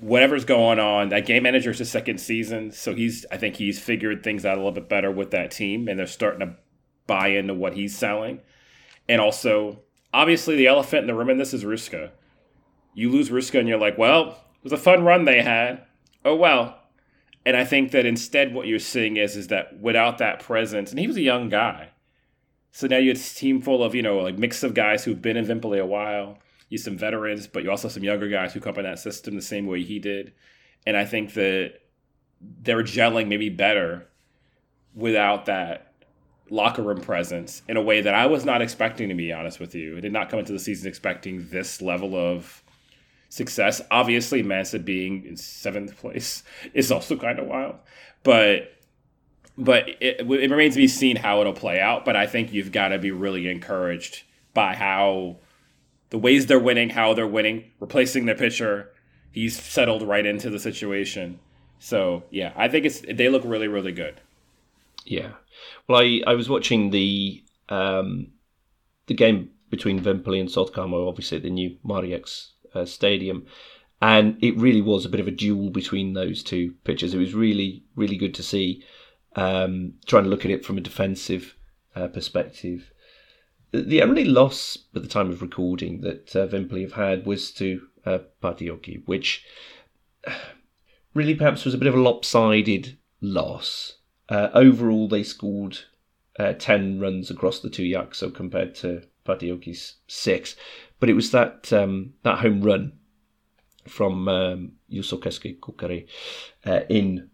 [0.00, 4.22] whatever's going on, that game manager's his second season, so he's I think he's figured
[4.22, 6.56] things out a little bit better with that team, and they're starting to
[7.06, 8.40] buy into what he's selling.
[9.08, 9.80] And also,
[10.12, 12.10] obviously, the elephant in the room in this is Ruska.
[12.94, 15.84] You lose Ruska, and you're like, well, it was a fun run they had.
[16.24, 16.76] Oh well.
[17.46, 21.00] And I think that instead, what you're seeing is is that without that presence, and
[21.00, 21.90] he was a young guy,
[22.72, 25.22] so now you have a team full of you know like mix of guys who've
[25.22, 26.38] been in Vimpeli a while
[26.70, 29.34] you some veterans, but you also have some younger guys who come in that system
[29.34, 30.32] the same way he did.
[30.86, 31.74] And I think that
[32.40, 34.08] they're gelling maybe better
[34.94, 35.92] without that
[36.48, 39.74] locker room presence in a way that I was not expecting, to be honest with
[39.74, 39.96] you.
[39.96, 42.62] I did not come into the season expecting this level of
[43.30, 43.80] success.
[43.90, 46.42] Obviously, Manse being in seventh place
[46.74, 47.76] is also kind of wild,
[48.22, 48.76] but
[49.56, 52.04] but it, it remains to be seen how it'll play out.
[52.04, 54.22] But I think you've got to be really encouraged
[54.52, 55.36] by how
[56.10, 58.90] the ways they're winning, how they're winning, replacing their pitcher.
[59.30, 61.38] He's settled right into the situation.
[61.78, 64.20] So yeah, I think it's they look really really good.
[65.06, 65.32] Yeah,
[65.88, 68.32] well, I I was watching the um,
[69.06, 73.46] the game between Vimpeli and Sotkamo, obviously the new Mariex uh, Stadium,
[74.00, 77.14] and it really was a bit of a duel between those two pitchers.
[77.14, 78.84] It was really really good to see.
[79.36, 81.54] Um, trying to look at it from a defensive
[81.94, 82.92] uh, perspective,
[83.72, 87.82] the only loss at the time of recording that uh, Vimpeli have had was to
[88.04, 88.18] uh,
[89.06, 89.44] which
[91.14, 93.94] really perhaps was a bit of a lopsided loss.
[94.28, 95.78] Uh, overall, they scored
[96.38, 100.56] uh, 10 runs across the two Yaks, so compared to Pattijoki's six.
[101.00, 102.92] But it was that um, that home run
[103.88, 106.06] from um, Yusukesuke Kukare
[106.64, 107.30] uh, in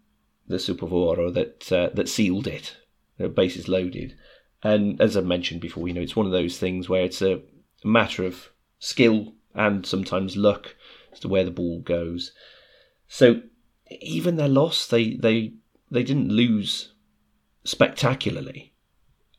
[0.47, 2.77] the Super Vuoro that, uh, that sealed it.
[3.19, 4.15] The bases loaded.
[4.63, 7.41] And as I mentioned before, you know, it's one of those things where it's a
[7.85, 10.75] matter of skill and sometimes luck
[11.13, 12.33] as to where the ball goes.
[13.09, 13.43] So
[14.01, 15.55] even their loss, they they
[15.91, 16.93] they didn't lose
[17.65, 18.73] spectacularly,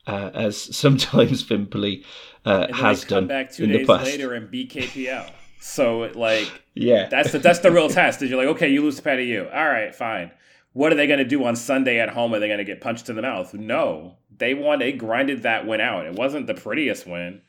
[0.08, 2.04] uh, as sometimes Vimpeli
[2.44, 4.06] uh, has done back two in days the past.
[4.06, 5.30] later in BKPL.
[5.60, 8.22] So like, yeah, that's the that's the real test.
[8.22, 9.48] Is you're like, okay, you lose to Patty U.
[9.52, 10.30] All right, fine.
[10.72, 12.34] What are they going to do on Sunday at home?
[12.34, 13.52] Are they going to get punched in the mouth?
[13.54, 14.78] No, they won.
[14.78, 16.06] They grinded that win out.
[16.06, 17.42] It wasn't the prettiest win,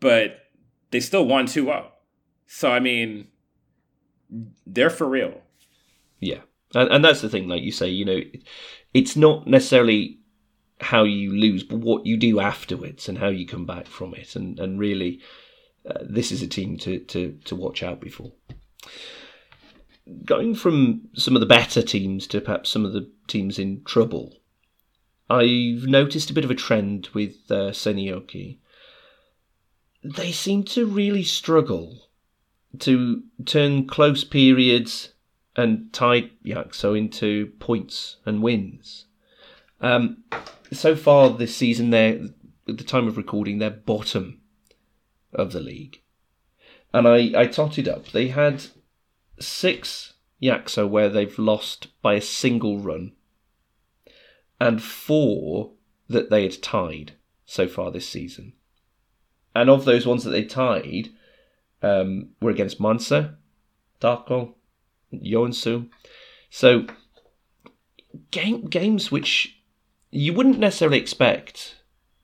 [0.00, 0.38] but
[0.90, 1.90] they still won 2 0.
[2.46, 3.26] So, I mean,
[4.66, 5.40] they're for real.
[6.20, 6.40] Yeah.
[6.74, 8.20] And, and that's the thing, like you say, you know,
[8.94, 10.20] it's not necessarily
[10.80, 14.36] how you lose, but what you do afterwards and how you come back from it.
[14.36, 15.20] And, and really,
[15.88, 18.32] uh, this is a team to, to, to watch out before.
[20.24, 24.36] Going from some of the better teams to perhaps some of the teams in trouble,
[25.28, 28.58] I've noticed a bit of a trend with uh, Seinäjoki.
[30.04, 32.08] They seem to really struggle
[32.80, 35.12] to turn close periods
[35.56, 39.06] and tie Yakso into points and wins.
[39.80, 40.24] Um,
[40.72, 42.20] so far this season, they're
[42.68, 44.40] at the time of recording, they're bottom
[45.32, 46.00] of the league.
[46.92, 48.08] And I, I totted up.
[48.08, 48.64] They had
[49.38, 53.12] six Yakso where they've lost by a single run
[54.60, 55.72] and four
[56.08, 57.12] that they had tied
[57.44, 58.54] so far this season.
[59.54, 61.10] And of those ones that they tied
[61.82, 63.30] um, were against Manse,
[64.00, 64.54] Darko,
[65.12, 65.88] Joensuu.
[66.50, 66.86] So
[68.30, 69.55] game, games which
[70.10, 71.76] you wouldn't necessarily expect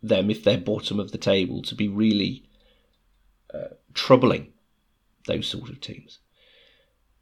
[0.03, 2.49] them, if they're bottom of the table, to be really
[3.53, 4.53] uh, troubling
[5.26, 6.18] those sort of teams.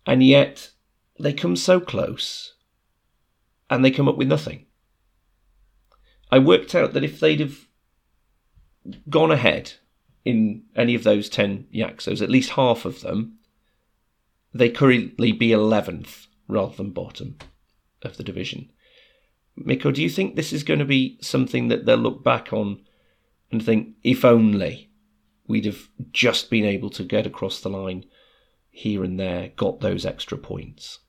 [0.06, 0.70] And yet
[1.18, 2.54] they come so close
[3.68, 4.66] and they come up with nothing.
[6.30, 7.66] I worked out that if they'd have
[9.08, 9.74] gone ahead
[10.24, 13.38] in any of those 10 Yaksos, at least half of them,
[14.52, 17.36] they currently be 11th rather than bottom
[18.02, 18.70] of the division.
[19.64, 22.80] Mikko, do you think this is going to be something that they'll look back on
[23.52, 24.90] and think, if only
[25.46, 28.04] we'd have just been able to get across the line
[28.70, 31.00] here and there, got those extra points?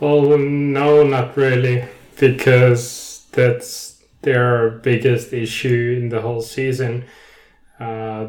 [0.00, 1.84] Well, no, not really,
[2.18, 7.04] because that's their biggest issue in the whole season.
[7.78, 8.28] Uh,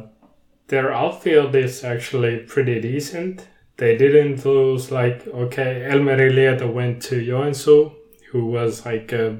[0.67, 3.47] their outfield is actually pretty decent.
[3.77, 7.93] They didn't lose like okay, Elmeri Lieto went to Joensuu,
[8.31, 9.39] who was like a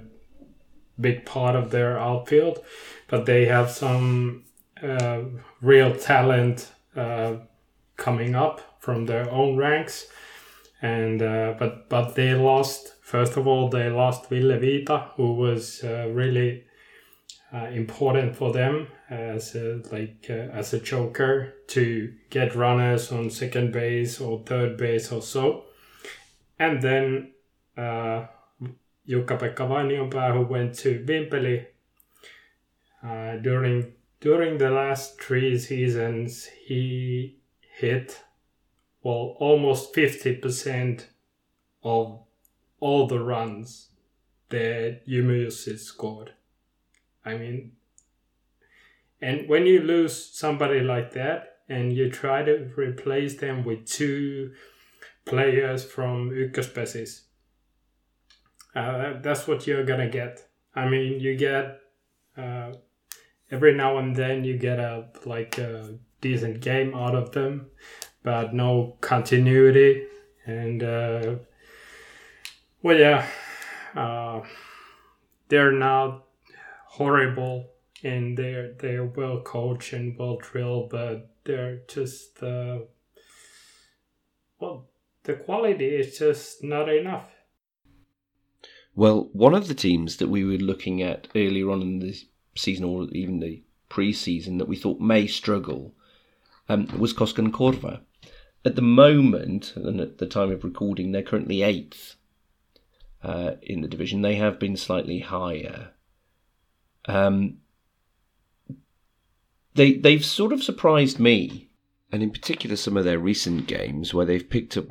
[0.99, 2.59] big part of their outfield,
[3.07, 4.43] but they have some
[4.81, 5.21] uh,
[5.61, 7.35] real talent uh,
[7.97, 10.07] coming up from their own ranks,
[10.81, 15.83] and uh, but but they lost First of all, they lost Ville Vita, who was
[15.83, 16.63] uh, really
[17.53, 23.29] uh, important for them as a, like uh, as a joker to get runners on
[23.29, 25.65] second base or third base or so.
[26.57, 27.33] And then
[29.07, 31.65] Jukka-Pekka who went to Vimpeli
[33.03, 38.23] uh, during during the last three seasons, he hit
[39.01, 41.07] well almost fifty percent
[41.83, 42.19] of
[42.79, 43.89] all the runs
[44.49, 46.33] that Yumusi scored.
[47.25, 47.71] I mean,
[49.19, 54.53] and when you lose somebody like that and you try to replace them with two
[55.25, 57.21] players from Ykköspesis,
[58.75, 60.47] uh, that's what you're gonna get.
[60.75, 61.81] I mean, you get
[62.37, 62.73] uh,
[63.51, 67.67] every now and then you get a like a decent game out of them,
[68.23, 70.05] but no continuity.
[70.45, 71.35] And uh,
[72.81, 73.27] well, yeah,
[73.95, 74.41] uh,
[75.49, 76.23] they're not
[76.87, 77.71] horrible
[78.03, 82.79] and they're they're well coached and well drilled, but they're just uh,
[84.59, 84.87] well,
[85.23, 87.29] the quality is just not enough.
[88.95, 92.15] Well, one of the teams that we were looking at earlier on in the
[92.55, 95.93] season, or even the pre-season, that we thought may struggle,
[96.67, 98.01] um, was Koskenkorva.
[98.63, 102.15] At the moment, and at the time of recording, they're currently eighth
[103.23, 104.21] uh, in the division.
[104.21, 105.91] They have been slightly higher.
[107.05, 107.57] Um,
[109.73, 111.69] they they've sort of surprised me,
[112.11, 114.85] and in particular some of their recent games where they've picked up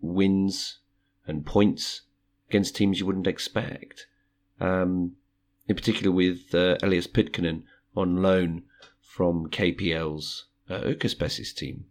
[0.00, 0.80] wins
[1.26, 2.02] and points
[2.48, 4.06] against teams you wouldn't expect.
[4.60, 5.16] Um,
[5.68, 7.62] in particular with uh, Elias Pitkanen
[7.96, 8.62] on loan
[9.00, 10.92] from KPL's uh,
[11.52, 11.86] team.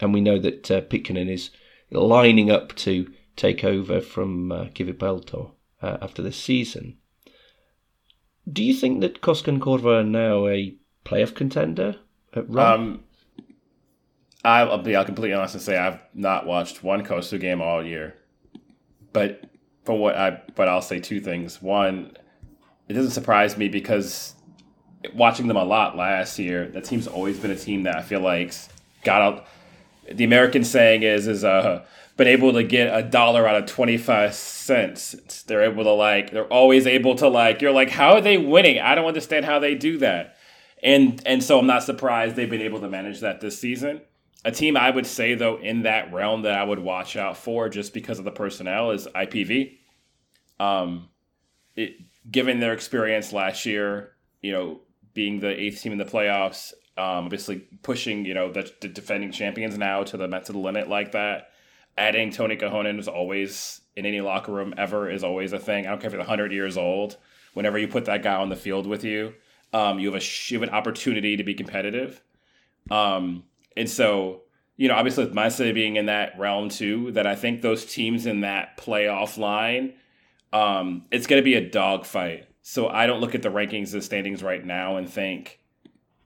[0.00, 1.50] And we know that uh, Pitkanen is
[1.90, 5.52] lining up to take over from uh, Kivipelto
[5.82, 6.98] uh, after this season.
[8.50, 11.96] Do you think that Koskenkorva are now a playoff contender
[12.60, 13.04] Um,
[14.44, 18.14] I'll be I'll completely honest and say I've not watched one KOSU game all year.
[19.12, 19.44] But
[19.84, 21.60] for what I but I'll say two things.
[21.62, 22.16] One,
[22.88, 24.34] it doesn't surprise me because
[25.14, 28.20] watching them a lot last year, that team's always been a team that I feel
[28.20, 28.54] like
[29.04, 29.46] got out.
[30.10, 31.84] The American saying is is uh
[32.16, 35.42] been able to get a dollar out of 25 cents.
[35.46, 38.78] They're able to like they're always able to like you're like how are they winning?
[38.80, 40.36] I don't understand how they do that.
[40.82, 44.02] And and so I'm not surprised they've been able to manage that this season.
[44.44, 47.68] A team I would say though in that realm that I would watch out for
[47.68, 49.78] just because of the personnel is IPV.
[50.60, 51.08] Um,
[51.76, 51.96] it,
[52.30, 54.80] given their experience last year, you know,
[55.14, 59.32] being the eighth team in the playoffs, um, obviously pushing you know the, the, defending
[59.32, 61.50] champions now to the to the limit like that.
[61.96, 65.86] Adding Toni Kohonen is always in any locker room ever is always a thing.
[65.86, 67.16] I don't care if you're 100 years old.
[67.54, 69.34] Whenever you put that guy on the field with you,
[69.72, 72.20] um, you have a you have an opportunity to be competitive.
[72.90, 73.44] Um,
[73.76, 74.42] and so
[74.76, 77.84] you know, obviously with my city being in that realm too, that I think those
[77.84, 79.94] teams in that playoff line,
[80.52, 82.48] um, it's going to be a dogfight.
[82.62, 85.60] So I don't look at the rankings and standings right now and think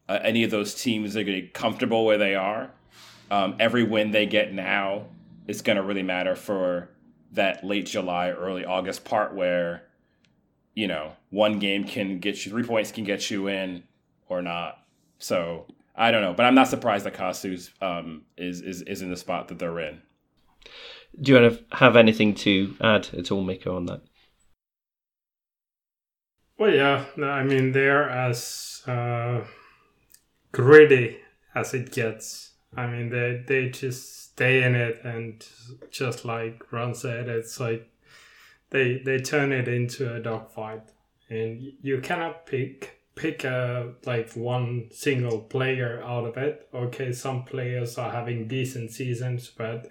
[0.09, 2.70] uh, any of those teams are going to be comfortable where they are.
[3.30, 5.07] Um, every win they get now
[5.46, 6.88] is going to really matter for
[7.32, 9.82] that late July, early August part where,
[10.74, 13.82] you know, one game can get you three points can get you in
[14.28, 14.78] or not.
[15.18, 15.66] So
[15.99, 19.16] I don't know, but I'm not surprised that KOSU's um, is, is is in the
[19.16, 20.01] spot that they're in.
[21.20, 24.03] Do you want to have anything to add at all, Mikko, on that?
[26.57, 29.40] Well, yeah, I mean they're as uh,
[30.53, 31.18] gritty
[31.55, 32.53] as it gets.
[32.76, 35.44] I mean they they just stay in it and
[35.90, 37.90] just like Ron said, it's like
[38.70, 40.92] they they turn it into a dogfight,
[41.28, 46.68] and you cannot pick pick a like one single player out of it.
[46.72, 49.88] Okay, some players are having decent seasons, but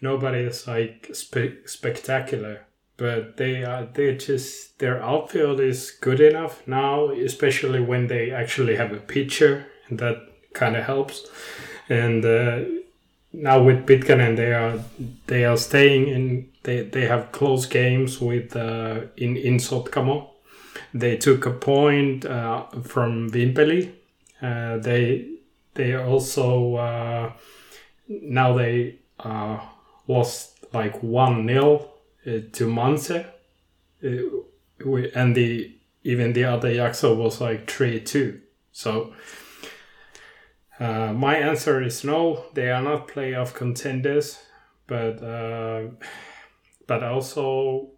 [0.00, 2.66] nobody is like spe- spectacular
[3.02, 8.76] but they are they just their outfield is good enough now, especially when they actually
[8.76, 10.16] have a pitcher, and that
[10.52, 11.26] kind of helps.
[11.88, 12.60] And uh,
[13.32, 14.78] now with Pitkanen, they are
[15.26, 16.48] they are staying in.
[16.62, 20.28] They they have close games with uh, in in Sotkamo.
[20.94, 23.92] They took a point uh, from Vimpeli.
[24.40, 25.28] Uh, they
[25.74, 27.32] they also uh,
[28.08, 29.58] now they uh,
[30.06, 31.90] lost like one 0
[32.26, 33.26] uh, to Manse, uh,
[35.14, 35.74] and the
[36.04, 38.40] even the other Yakso was like three two.
[38.72, 39.14] So
[40.78, 42.46] my answer is no.
[42.54, 44.40] They are not playoff contenders,
[44.86, 45.20] but
[46.86, 47.92] but also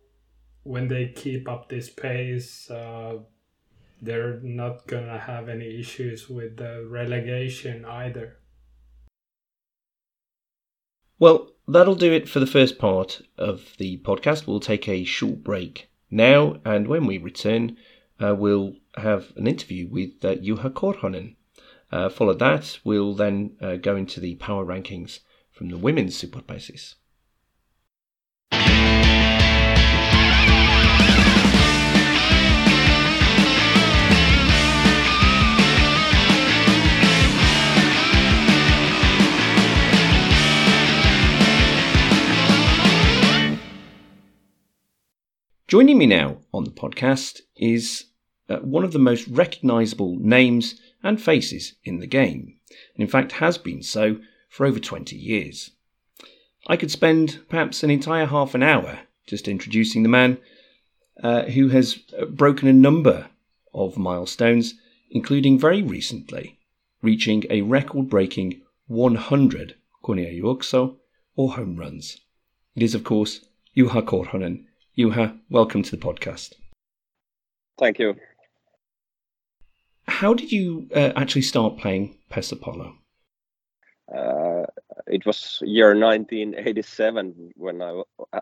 [0.65, 3.19] when they keep up this pace, uh,
[4.03, 8.39] they're not gonna have any issues with the relegation either.
[11.19, 14.47] Well, that'll do it for the first part of the podcast.
[14.47, 17.77] We'll take a short break now, and when we return,
[18.21, 21.37] uh, we'll have an interview with uh, Juha Korhonen.
[21.93, 25.21] Uh, follow that, we'll then uh, go into the power rankings
[25.53, 26.95] from the women's Superpesis.
[45.67, 48.05] Joining me now on the podcast is
[48.51, 52.57] uh, one of the most recognisable names and faces in the game,
[52.95, 54.19] and in fact has been so
[54.51, 55.71] for over 20 years.
[56.67, 60.37] I could spend perhaps an entire half an hour just introducing the man
[61.23, 63.31] uh, who has uh, broken a number
[63.73, 64.75] of milestones,
[65.11, 66.59] including very recently
[67.01, 70.97] reaching a record breaking 100 Juokso
[71.37, 72.21] or home runs.
[72.77, 74.67] It is, of course, Juha Korhonen.
[74.97, 76.55] Juha, welcome to the podcast.
[77.79, 78.15] Thank you.
[80.07, 82.95] How did you uh, actually start playing Pesäpallo?
[84.15, 84.67] Uh,
[85.09, 88.41] it was year 1987 when I uh,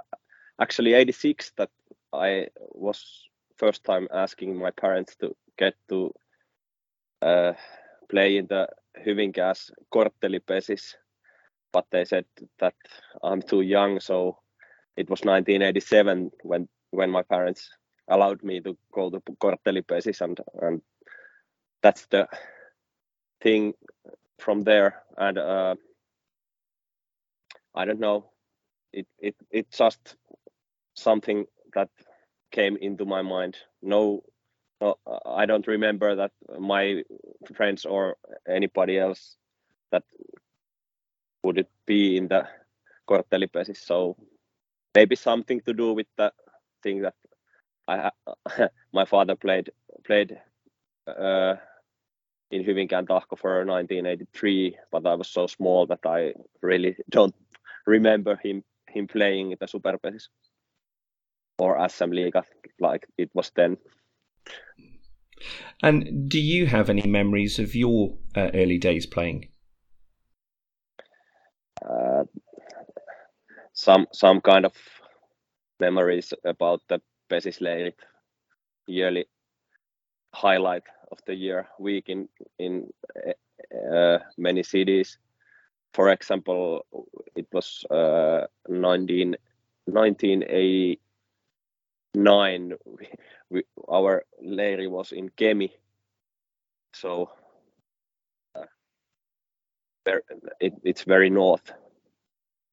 [0.60, 1.70] actually 86 that
[2.12, 3.02] I was
[3.56, 6.12] first time asking my parents to get to
[7.22, 7.52] uh,
[8.10, 8.68] play in the
[9.06, 10.96] Hyvinkää's korttelipesis,
[11.72, 12.26] but they said
[12.58, 12.74] that
[13.22, 14.41] I'm too young, so
[14.96, 17.70] it was 1987 when when my parents
[18.08, 20.82] allowed me to go to korttelipesis and and
[21.82, 22.28] that's the
[23.40, 23.74] thing
[24.38, 25.02] from there.
[25.16, 25.74] And uh,
[27.74, 28.32] I don't know
[28.92, 30.16] it it it's just
[30.94, 31.88] something that
[32.50, 33.56] came into my mind.
[33.82, 34.22] No,
[34.80, 37.02] no I don't remember that my
[37.54, 38.16] friends or
[38.48, 39.36] anybody else
[39.90, 40.04] that
[41.42, 42.46] would it be in the
[43.08, 44.16] korttelipesis so
[44.94, 46.32] maybe something to do with the
[46.82, 47.14] thing that
[47.88, 48.10] I
[48.92, 49.70] my father played
[50.04, 50.38] played
[51.06, 51.54] uh,
[52.50, 57.34] in Hyvinkään Tahko for 1983, but I was so small that I really don't
[57.86, 60.28] remember him him playing the Superpesis
[61.58, 62.42] or SM Liiga
[62.80, 63.76] like it was then.
[65.82, 69.48] And do you have any memories of your uh, early days playing?
[71.84, 72.24] Uh,
[73.82, 74.72] some some kind of
[75.80, 77.94] memories about the Pesisleirit
[78.86, 79.26] yearly
[80.34, 82.28] highlight of the year week in
[82.58, 82.88] in
[83.92, 85.18] uh, many cities.
[85.94, 86.86] For example,
[87.36, 89.36] it was uh, 19,
[89.84, 92.72] 1989.
[92.86, 93.08] We,
[93.50, 95.70] we, our leiri was in Kemi,
[96.94, 97.30] so
[98.54, 98.64] uh,
[100.60, 101.74] it, it's very north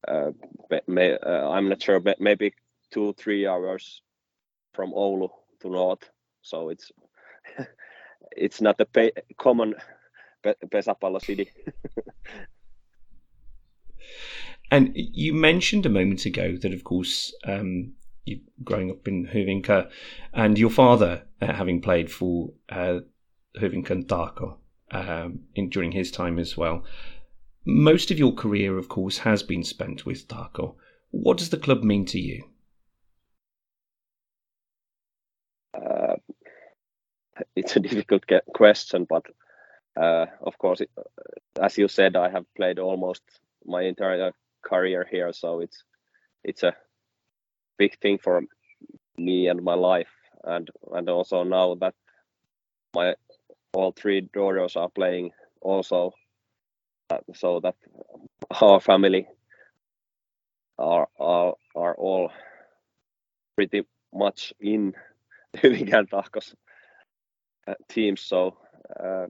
[0.08, 0.32] uh,
[0.88, 2.54] may, uh, I'm not sure, but maybe
[2.92, 4.02] two three hours
[4.74, 5.30] from Oulu
[5.62, 6.10] to north.
[6.42, 6.92] So it's
[8.32, 9.76] it's not a pe- common
[10.44, 11.50] pe- pesäpallo city.
[14.72, 17.94] and you mentioned a moment ago that, of course, um,
[18.26, 19.90] you growing up in Hyvinkää,
[20.34, 23.00] and your father uh, having played for uh,
[23.60, 24.58] Hyvinkään Tahko
[24.92, 26.84] um, in, during his time as well
[27.66, 30.76] most of your career, of course, has been spent with Tahko.
[31.12, 32.44] What does the club mean to you?
[35.74, 36.16] Uh,
[37.56, 39.26] it's a difficult question, but
[40.00, 41.04] uh, of course, it, uh,
[41.62, 43.22] as you said, I have played almost
[43.66, 44.32] my entire
[44.62, 45.84] career here, so it's
[46.44, 46.76] it's a
[47.78, 48.44] big thing for
[49.18, 50.12] me and my life,
[50.44, 51.96] and and also now that
[52.96, 53.16] my
[53.74, 55.32] all three daughters are playing
[55.62, 56.14] also
[57.34, 57.76] so that
[58.62, 59.28] our family
[60.78, 62.32] are are, are all
[63.56, 63.84] pretty
[64.14, 64.94] much in
[65.58, 66.56] Hyvinkään Tahkos
[67.68, 68.18] uh, team.
[68.18, 68.58] So
[69.00, 69.28] uh,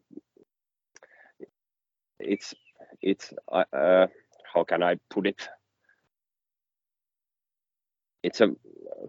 [2.20, 2.56] it's
[3.02, 4.08] it's uh, uh,
[4.54, 5.50] how can I put it?
[8.24, 8.56] It's a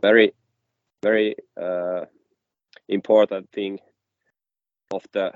[0.02, 0.32] very
[1.02, 2.06] very uh,
[2.88, 3.80] important thing
[4.90, 5.32] of the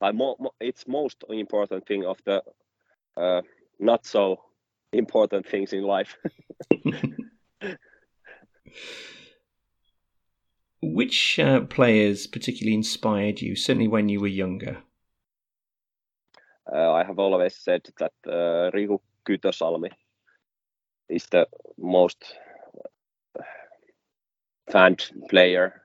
[0.00, 2.42] uh, mo- mo- it's most important thing of the
[3.16, 3.42] uh,
[3.78, 4.40] not so
[4.92, 6.16] important things in life.
[10.82, 14.78] Which uh, players particularly inspired you, certainly when you were younger?
[16.72, 19.90] Uh, I have always said that uh, Riku Kytösalmi
[21.08, 21.46] is the
[21.76, 22.36] most
[24.70, 25.82] fanned player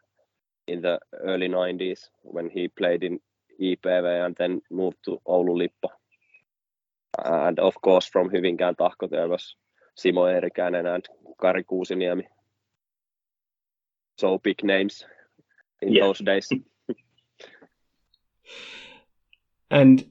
[0.67, 3.19] in the early 90s when he played in
[3.61, 5.89] IPV and then moved to Oulu Lippo.
[7.17, 9.55] And of course, from Hyvinkään Tahko, there was
[9.97, 11.07] Simo Eerikäinen and
[11.41, 12.23] Kari Kuusiniemi.
[14.17, 15.05] So big names
[15.81, 16.03] in yeah.
[16.03, 16.49] those days.
[19.71, 20.05] and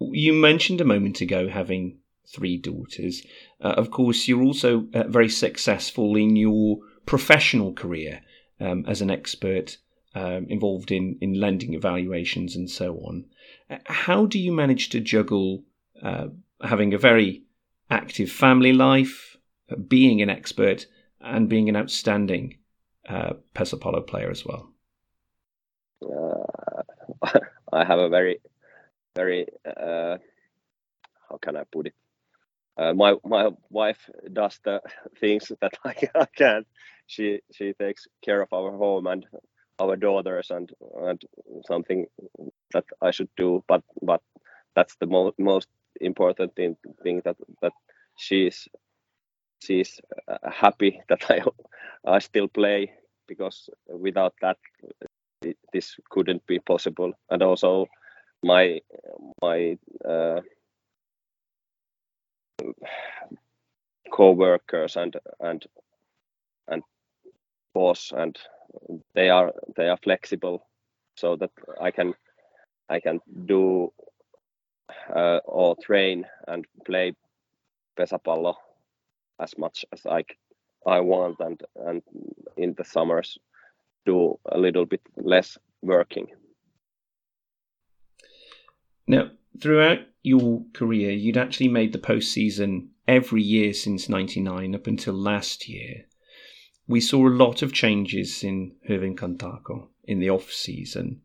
[0.00, 3.22] you mentioned a moment ago having three daughters.
[3.60, 8.20] Uh, of course, you're also uh, very successful in your professional career
[8.60, 9.78] um, as an expert
[10.16, 13.26] um, involved in, in lending evaluations and so on.
[13.68, 15.62] Uh, how do you manage to juggle
[16.02, 16.28] uh,
[16.62, 17.42] having a very
[17.90, 19.36] active family life,
[19.70, 20.86] uh, being an expert,
[21.20, 22.56] and being an outstanding
[23.06, 24.72] uh, Pesäpallo player as well?
[26.02, 26.82] Uh,
[27.72, 28.40] I have a very,
[29.14, 30.16] very, uh,
[31.28, 31.94] how can I put it?
[32.78, 34.80] Uh, my my wife does the
[35.20, 36.66] things that I, I can't.
[37.06, 39.26] She she takes care of our home and
[39.78, 40.70] our daughters and
[41.08, 41.22] and
[41.66, 42.06] something
[42.72, 43.64] that I should do.
[43.68, 44.22] But but
[44.74, 45.68] that's the mo- most
[46.00, 47.72] important thing, thing that that
[48.16, 48.68] she's
[49.62, 51.42] she's uh, happy that I
[52.06, 52.92] I still play
[53.28, 54.58] because without that
[55.42, 57.12] it, this couldn't be possible.
[57.30, 57.86] And also
[58.42, 58.80] my
[59.42, 60.40] my uh,
[64.12, 65.64] co-workers and and
[66.68, 66.82] and
[67.74, 68.36] boss and
[69.14, 70.66] they are they are flexible
[71.16, 71.50] so that
[71.80, 72.14] I can
[72.88, 73.92] I can do
[75.14, 77.14] uh, or train and play
[77.98, 78.54] pesäpallo
[79.40, 80.24] as much as I
[80.86, 82.02] I want and and
[82.56, 83.38] in the summers
[84.04, 86.28] do a little bit less working.
[89.08, 95.14] Now, throughout your career, you'd actually made the postseason every year since '99 up until
[95.14, 96.06] last year.
[96.88, 101.20] We saw a lot of changes in Hyvinkään Tahko in the off season,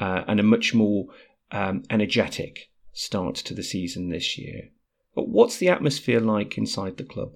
[0.00, 1.06] uh, and a much more
[1.52, 4.70] um, energetic start to the season this year.
[5.14, 7.32] But what's the atmosphere like inside the club?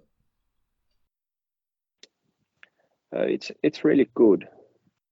[3.15, 4.49] Uh, it's it's really good.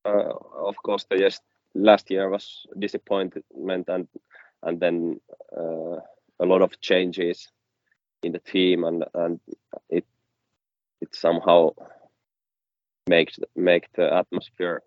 [0.05, 0.33] Uh,
[0.67, 1.41] of course, the yes,
[1.75, 4.09] last year was disappointment and
[4.63, 5.21] and then
[5.57, 6.01] uh,
[6.41, 7.49] a lot of changes
[8.23, 9.41] in the team and and
[9.89, 10.05] it
[11.01, 11.71] it somehow
[13.09, 14.83] makes make the atmosphere.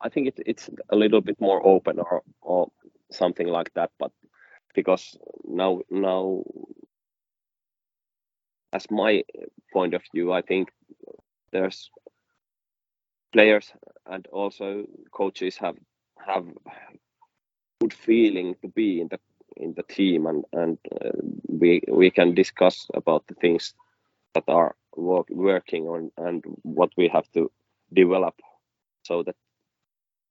[0.00, 2.68] I think it, it's a little bit more open or or
[3.10, 4.12] something like that but
[4.74, 6.42] because now now
[8.72, 9.24] as my
[9.72, 10.70] point of view I think
[11.52, 11.90] there's
[13.32, 13.72] players
[14.06, 15.76] and also coaches have
[16.26, 16.46] have
[17.80, 19.18] good feeling to be in the
[19.56, 21.10] in the team and and uh,
[21.48, 23.74] we we can discuss about the things
[24.34, 27.50] that are work, working on and what we have to
[27.92, 28.34] develop
[29.02, 29.36] so that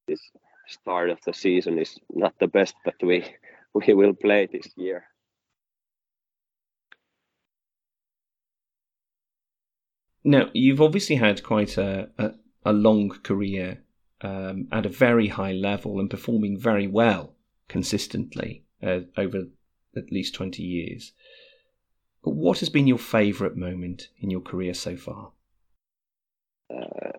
[0.07, 0.21] this
[0.67, 3.25] start of the season is not the best that we
[3.73, 5.03] we will play this year
[10.23, 12.31] now you've obviously had quite a, a,
[12.65, 13.83] a long career
[14.21, 17.35] um, at a very high level and performing very well
[17.67, 19.43] consistently uh, over
[19.95, 21.13] at least 20 years.
[22.23, 25.31] But what has been your favourite moment in your career so far?
[26.73, 27.11] Uh,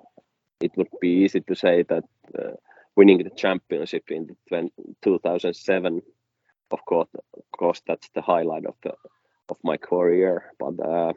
[0.60, 2.04] it would be easy to say that
[2.38, 2.52] uh,
[2.96, 4.36] winning the championship in
[5.02, 6.02] 2007,
[6.70, 8.92] of course, of course, that's the highlight of the
[9.48, 10.52] of my career.
[10.58, 11.12] But uh,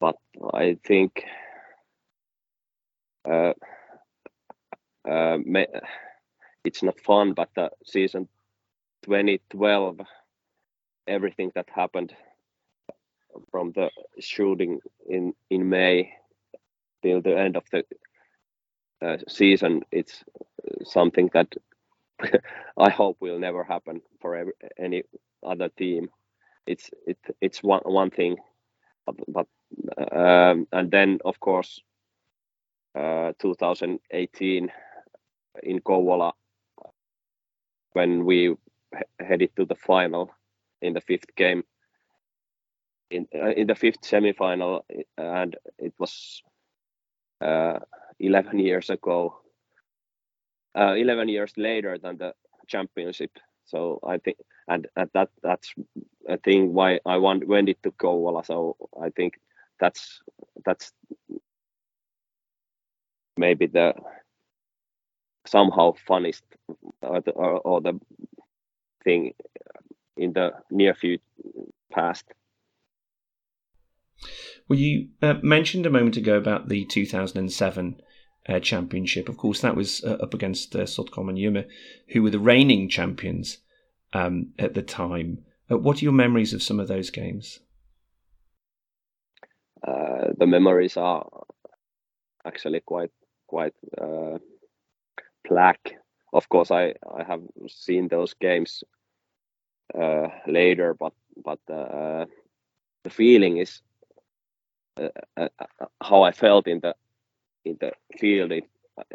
[0.00, 0.16] but
[0.54, 1.24] I think
[3.28, 3.52] uh,
[5.08, 5.38] uh,
[6.64, 8.28] it's not fun, but the season
[9.04, 10.00] 2012,
[11.06, 12.14] everything that happened
[13.50, 13.90] from the
[14.20, 16.12] shooting in in May
[17.02, 17.84] till the end of the
[19.02, 20.24] uh, season, it's
[20.84, 21.48] something that
[22.78, 25.02] I hope will never happen for every, any
[25.42, 26.08] other team.
[26.66, 28.36] It's it it's one one thing,
[29.06, 29.46] but, but
[30.12, 31.80] um, and then of course
[32.94, 34.70] uh, 2018
[35.62, 36.32] in Kouvola
[37.92, 38.54] when we
[39.20, 40.30] headed to the final
[40.84, 41.64] in the fifth game
[43.10, 44.82] in uh, in the fifth semifinal
[45.18, 46.42] and it was
[47.40, 47.78] uh,
[48.20, 49.40] 11 years ago
[50.78, 52.34] uh, 11 years later than the
[52.66, 53.30] championship.
[53.66, 54.36] So i think
[54.68, 55.74] and, and that that's
[56.28, 59.34] a thing why i want went it to Kouvola so i think
[59.80, 60.22] that's
[60.64, 60.92] that's
[63.36, 63.94] maybe the
[65.46, 66.44] somehow funniest
[67.02, 68.00] or the, or, or the
[69.02, 69.34] thing
[70.16, 71.22] in the near future
[71.92, 72.24] past.
[74.68, 78.00] Well, you uh, mentioned a moment ago about the 2007
[78.48, 79.28] uh, championship.
[79.28, 81.66] Of course, that was uh, up against uh, Sotkamon Jymy,
[82.08, 83.58] who were the reigning champions
[84.12, 85.44] um, at the time.
[85.70, 87.60] Uh, what are your memories of some of those games?
[89.86, 91.26] Uh, the memories are
[92.46, 93.10] actually quite
[93.46, 94.38] quite uh,
[95.48, 95.94] black.
[96.32, 98.82] Of course, I I have seen those games
[99.92, 101.12] uh, later, but
[101.44, 102.26] but uh,
[103.02, 103.82] the feeling is
[105.00, 106.94] uh, uh, uh, how I felt in the
[107.64, 108.52] in the field.
[108.52, 108.64] It,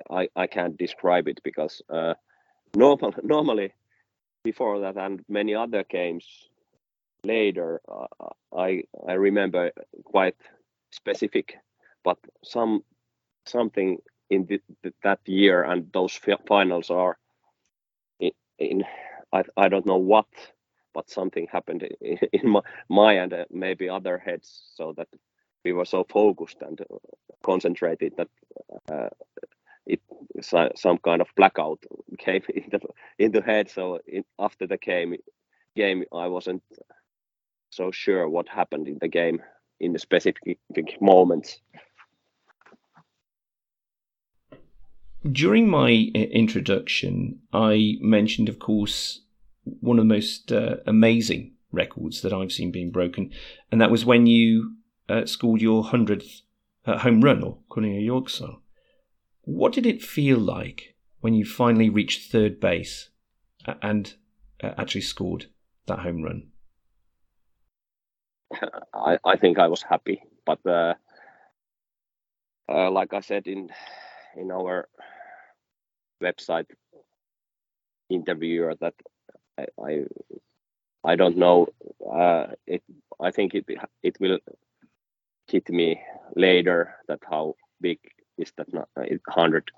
[0.10, 1.82] I I can't describe it because
[2.76, 3.74] normal normally
[4.44, 6.26] before that and many other games
[7.24, 7.82] later
[8.56, 9.72] I I remember
[10.04, 10.36] quite
[10.92, 11.58] specific,
[12.04, 12.84] but some
[13.46, 13.98] something
[14.30, 14.62] in the,
[15.04, 17.18] that year and those finals are
[18.20, 18.84] in, in
[19.34, 20.28] I, I don't know what
[20.94, 25.08] but something happened in, in my, my and uh, maybe other heads so that
[25.64, 26.96] we were so focused and uh,
[27.44, 28.30] concentrated that
[28.92, 29.10] uh,
[29.86, 30.00] it
[30.42, 31.80] some kind of blackout
[32.18, 32.80] came into
[33.18, 33.70] into head.
[33.70, 35.16] So in, after the game
[35.76, 36.64] game I wasn't
[37.70, 39.42] so sure what happened in the game
[39.80, 40.60] in the specific
[41.00, 41.60] moments.
[45.30, 49.22] During my introduction, I mentioned, of course,
[49.80, 53.32] one of the most uh, amazing records that I've seen being broken,
[53.72, 54.76] and that was when you
[55.08, 56.42] uh, scored your hundredth
[56.86, 58.58] uh, home run or kunniajuoksu.
[59.44, 63.10] What did it feel like when you finally reached third base
[63.82, 64.14] and
[64.64, 65.48] uh, actually scored
[65.88, 66.50] that home run?
[68.94, 70.96] I, I think I was happy, but uh,
[72.68, 73.70] uh, like I said in
[74.36, 74.88] in our
[76.22, 76.68] website
[78.10, 78.94] interviewer that
[79.82, 80.06] I
[81.04, 81.68] I, don't know.
[82.06, 82.84] Uh, it
[83.20, 83.66] I think it
[84.04, 84.40] it will
[85.48, 86.02] hit me
[86.36, 88.00] later that how big
[88.38, 88.68] is that
[89.30, 89.72] hundred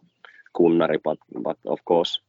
[0.56, 2.20] kunnari, but but of course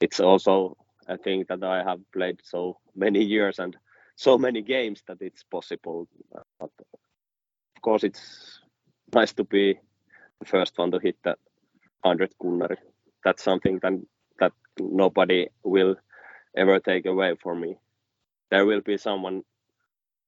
[0.00, 0.76] it's also
[1.08, 3.76] a thing that I have played so many years and
[4.16, 6.08] so many games that it's possible.
[6.60, 6.70] But
[7.76, 8.60] of course it's
[9.14, 9.78] nice to be
[10.40, 11.38] the first one to hit that
[12.02, 12.76] 100 kunnari.
[13.24, 13.92] That's something that,
[14.40, 15.96] that nobody will
[16.58, 17.78] ever take away from me.
[18.50, 19.42] There will be someone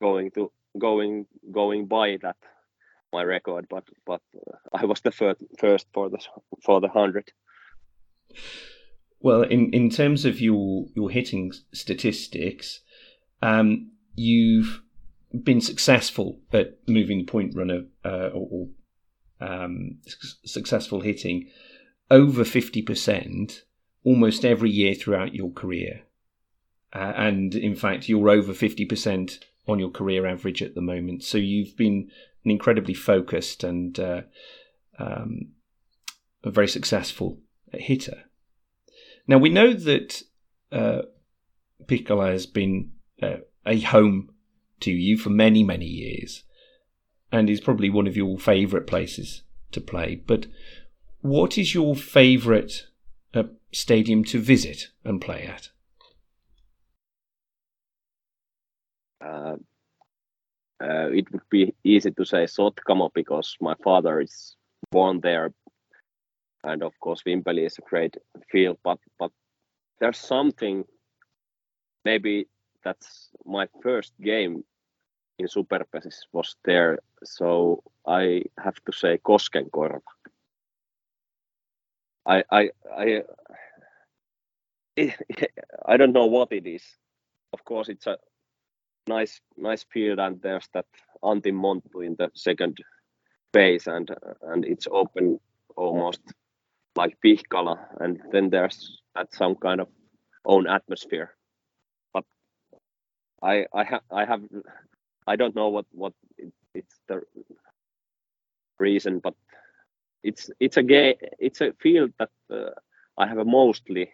[0.00, 2.36] going to going going by that
[3.12, 6.18] my record, but but uh, I was the first first for the
[6.64, 7.32] for the hundred.
[9.20, 12.80] Well, in in terms of your your hitting statistics,
[13.42, 14.82] um, you've
[15.44, 18.68] been successful at moving the point runner uh, or, or
[19.40, 19.98] um,
[20.44, 21.48] successful hitting
[22.10, 23.62] over 50%
[24.04, 26.02] almost every year throughout your career.
[26.92, 29.38] Uh, and in fact, you're over 50%
[29.68, 31.22] on your career average at the moment.
[31.22, 32.10] So you've been
[32.44, 34.22] an incredibly focused and uh,
[34.98, 35.52] um,
[36.42, 37.38] a very successful
[37.72, 38.24] hitter.
[39.26, 40.22] Now, we know that
[40.72, 41.02] uh,
[41.86, 44.30] Pihkala has been uh, a home
[44.80, 46.44] to you for many, many years
[47.30, 50.16] and is probably one of your favourite places to play.
[50.16, 50.46] But
[51.20, 52.86] what is your favourite
[53.34, 55.68] uh, stadium to visit and play at?
[55.68, 55.70] Uh, uh,
[59.24, 59.56] Uh,
[60.82, 64.56] uh, it would be easy to say Sotkamo because my father is
[64.90, 65.52] born there,
[66.64, 68.16] and of course Vimpeli is a great
[68.50, 68.78] field.
[68.82, 69.30] But but
[70.00, 70.84] there's something.
[72.04, 72.46] Maybe
[72.82, 74.64] that's my first game
[75.38, 80.00] in Superpesis was there, so I have to say Koskenkorva.
[82.26, 83.22] I I I
[85.86, 86.84] I don't know what it is.
[87.52, 88.16] Of course, it's a
[89.18, 90.86] nice nice field, and there's that
[91.22, 92.78] Antti Monttu in the second
[93.52, 94.08] base, and
[94.42, 95.40] and it's open
[95.76, 96.20] almost
[96.96, 99.88] like Pihkala, and then there's that some kind of
[100.44, 101.28] own atmosphere.
[102.14, 102.24] But
[103.42, 104.42] I I have I have
[105.26, 107.22] I don't know what what it, it's the
[108.78, 109.34] reason, but
[110.22, 112.74] it's it's a game it's a field that uh,
[113.18, 114.10] I have mostly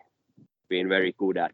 [0.69, 1.53] been very good at.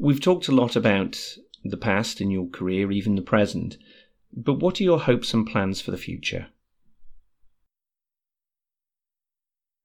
[0.00, 1.20] We've talked a lot about
[1.62, 3.76] the past in your career, even the present,
[4.32, 6.46] but what are your hopes and plans for the future?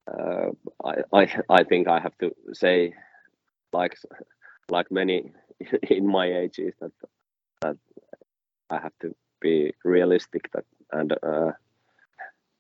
[0.10, 0.52] Uh,
[0.86, 2.94] I, I I think I have to say,
[3.74, 3.98] like
[4.70, 5.34] like many
[5.90, 6.94] in my age, is that
[7.62, 7.78] that
[8.70, 10.64] I have to be realistic that
[10.94, 11.52] and uh,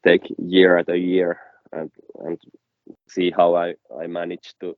[0.05, 1.39] take year at a year
[1.71, 2.37] and and
[3.07, 4.75] see how I I manage to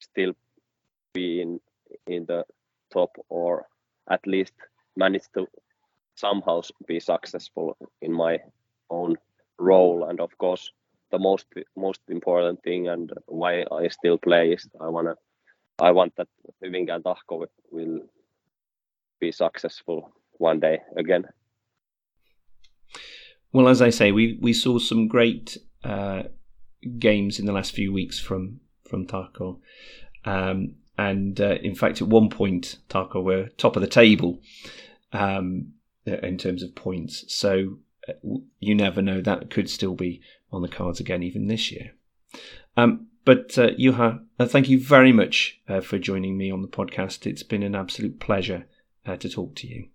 [0.00, 0.32] still
[1.12, 1.60] be in
[2.06, 2.44] in the
[2.92, 3.66] top or
[4.10, 4.54] at least
[4.96, 5.46] manage to
[6.14, 8.38] somehow be successful in my
[8.90, 9.16] own
[9.58, 10.04] role.
[10.08, 10.72] And of course,
[11.10, 15.14] the most most important thing and why I still play is I wanna
[15.78, 16.28] I want that
[16.62, 18.00] Hyvinkään Tahko will
[19.20, 21.24] be successful one day again.
[23.52, 26.24] Well, as I say, we, we saw some great uh,
[26.98, 29.60] games in the last few weeks from from Tahko,
[30.24, 34.40] um, and uh, in fact, at one point, Tahko were top of the table
[35.12, 35.72] um,
[36.04, 37.24] in terms of points.
[37.32, 37.78] So
[38.08, 38.12] uh,
[38.58, 40.20] you never know; that could still be
[40.52, 41.92] on the cards again, even this year.
[42.76, 43.70] Um, but uh,
[44.38, 47.26] uh, thank you very much uh, for joining me on the podcast.
[47.26, 48.66] It's been an absolute pleasure
[49.06, 49.88] uh, to talk to you.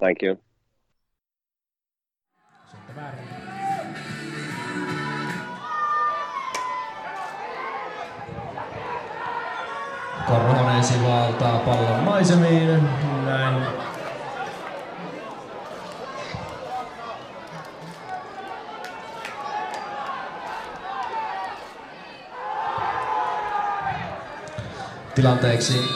[0.00, 0.38] Thank you.
[10.78, 12.88] Korhonen sivaltaa pallon maisemiin.
[13.24, 13.66] Näin
[25.14, 25.90] tilanteeksi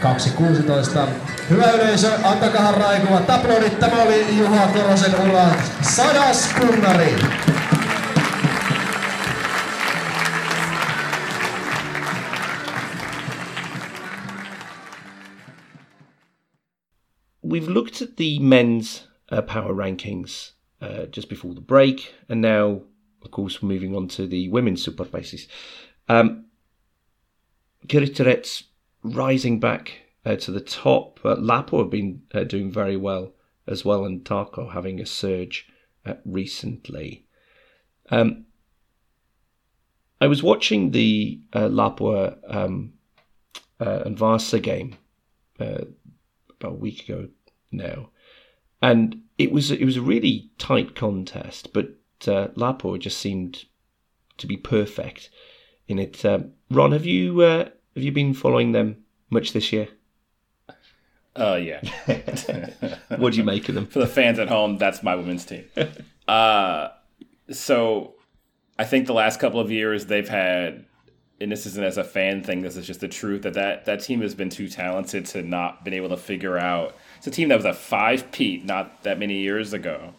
[0.00, 1.08] 2.16.
[1.50, 3.78] Hyvä yleisö, antakahan raikuva taplodit.
[3.78, 7.16] Tämä oli Juha Korosen uran sadas kunnari.
[17.54, 22.80] We've looked at the men's uh, power rankings uh, just before the break, and now,
[23.22, 25.46] of course, we're moving on to the women's Superpesis.
[26.08, 26.46] Um,
[27.86, 28.64] Kirittäret's
[29.04, 31.20] rising back uh, to the top.
[31.22, 33.34] Lapo have been uh, doing very well
[33.68, 35.68] as well, and Tahko having a surge
[36.04, 37.24] uh, recently.
[38.10, 38.46] Um,
[40.20, 42.94] I was watching the uh, Lapua um,
[43.78, 44.96] uh, and Vasa game
[45.60, 47.28] about a week ago
[47.76, 48.10] now,
[48.82, 51.88] and it was it was a really tight contest, but
[52.26, 53.64] uh, Lapua just seemed
[54.38, 55.30] to be perfect
[55.88, 56.24] in it.
[56.24, 59.88] Um, Ron, have you uh, have you been following them much this year?
[61.36, 61.80] Uh, yeah.
[63.16, 63.86] what do you make of them?
[63.86, 65.64] For the fans at home, that's my women's team.
[66.28, 66.88] Uh,
[67.50, 68.14] so
[68.78, 70.84] I think the last couple of years they've had,
[71.40, 74.02] and this isn't as a fan thing, this is just the truth that that, that
[74.02, 76.96] team has been too talented to not been able to figure out.
[77.24, 80.12] It's a team that was a five peat not that many years ago,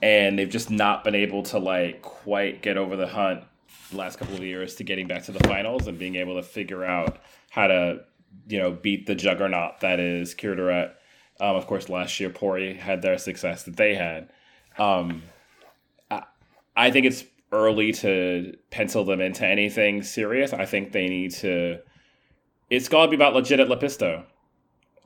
[0.00, 3.42] and they've just not been able to like quite get over the hunt
[3.90, 6.44] the last couple of years to getting back to the finals and being able to
[6.44, 7.18] figure out
[7.50, 8.04] how to
[8.46, 10.92] you know beat the juggernaut that is Kirittäret.
[11.40, 14.30] Um, of course, last year Pori had their success that they had.
[14.78, 15.24] Um,
[16.08, 16.22] I,
[16.76, 20.52] I think it's early to pencil them into anything serious.
[20.52, 21.80] I think they need to.
[22.70, 24.24] It's got to be about legit at Lepisto.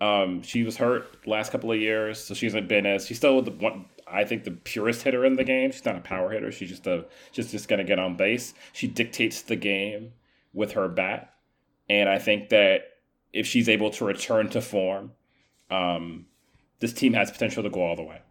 [0.02, 3.40] Um, she was hurt last couple of years, so she hasn't been as she's still
[3.40, 3.84] the one.
[4.04, 5.70] I think the purest hitter in the game.
[5.70, 6.50] She's not a power hitter.
[6.50, 8.52] She's just a just just gonna get on base.
[8.72, 10.12] She dictates the game
[10.52, 11.32] with her bat,
[11.88, 12.94] and I think that
[13.32, 15.12] if she's able to return to form,
[15.70, 16.26] um,
[16.80, 18.22] this team has potential to go all the way.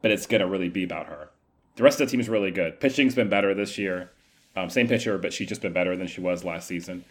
[0.00, 1.28] But it's gonna really be about her.
[1.76, 2.80] The rest of the team is really good.
[2.80, 4.12] Pitching's been better this year.
[4.56, 7.04] Um, same pitcher, but she's just been better than she was last season.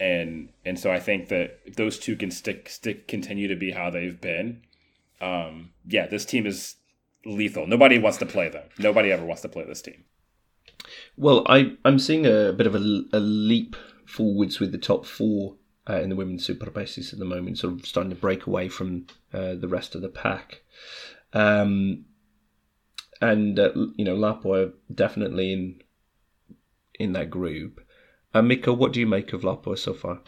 [0.00, 3.90] And and so I think that those two can stick stick continue to be how
[3.90, 4.62] they've been,
[5.20, 6.76] um, yeah, this team is
[7.24, 7.66] lethal.
[7.66, 8.64] Nobody wants to play them.
[8.78, 10.04] Nobody ever wants to play this team.
[11.16, 13.76] Well, I I'm seeing a bit of a, a leap
[14.06, 15.56] forwards with the top four
[15.88, 19.06] uh, in the women's Superpesis at the moment, sort of starting to break away from
[19.32, 20.62] uh, the rest of the pack.
[21.32, 22.06] Um,
[23.20, 25.82] and uh, you know, Lapo definitely in
[26.98, 27.80] in that group.
[28.34, 30.18] Uh, Mika, what do you make of Lapo so far?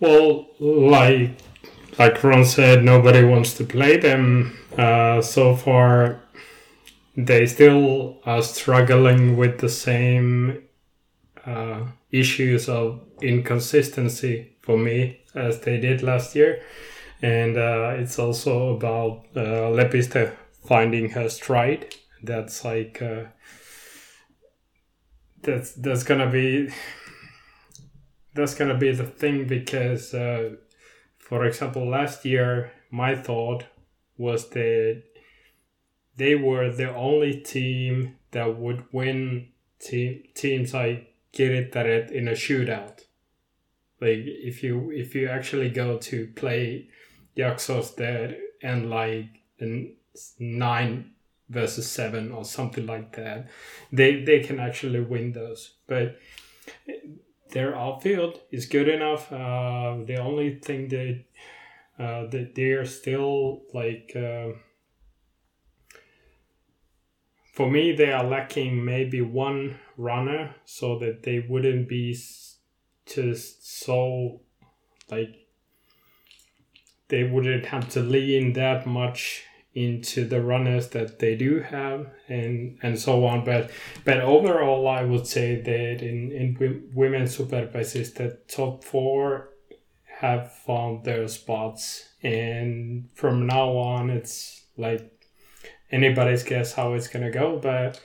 [0.00, 1.30] Well, like
[1.98, 4.58] like Ron said, nobody wants to play them.
[4.76, 6.20] Uh, so far,
[7.16, 10.62] they still are struggling with the same
[11.46, 16.62] uh, issues of inconsistency for me as they did last year.
[17.22, 20.32] And uh, it's also about uh, Lepiste
[20.66, 21.94] finding her stride.
[22.22, 23.24] That's like uh,
[25.42, 26.70] that's that's gonna be
[28.34, 30.50] that's gonna be the thing because, uh,
[31.18, 33.64] for example, last year my thought
[34.16, 35.02] was that
[36.16, 43.00] they were the only team that would win team, teams like Kirittäret in a shootout.
[44.00, 46.88] Like if you if you actually go to play
[47.36, 49.26] Yaxos there and like
[49.58, 49.94] in
[50.38, 51.12] nine
[51.52, 53.48] versus seven or something like that,
[53.92, 55.74] they they can actually win those.
[55.86, 56.18] But
[57.50, 59.30] their outfield is good enough.
[59.32, 61.24] Uh, the only thing that
[61.98, 64.48] uh, that they're still like uh,
[67.52, 72.16] for me they are lacking maybe one runner so that they wouldn't be
[73.06, 74.40] just so
[75.10, 75.34] like
[77.08, 79.44] they wouldn't have to lean that much
[79.74, 83.44] into the runners that they do have and and so on.
[83.44, 83.70] But
[84.04, 89.48] but overall i would say that in in women's Superpesis the top four
[90.18, 92.08] have found their spots.
[92.22, 95.10] And from now on it's like
[95.90, 97.58] anybody's guess how it's gonna go.
[97.58, 98.00] But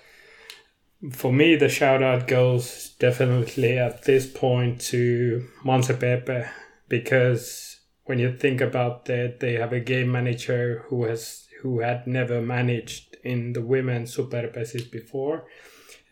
[1.12, 6.50] for me the shout out goes definitely at this point to Manse PP
[6.88, 12.08] because when you think about that they have a game manager who has who had
[12.08, 15.46] never managed in the women's superpesis before.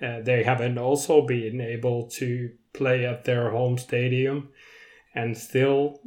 [0.01, 4.49] Uh, they haven't also been able to play at their home stadium,
[5.13, 6.01] and still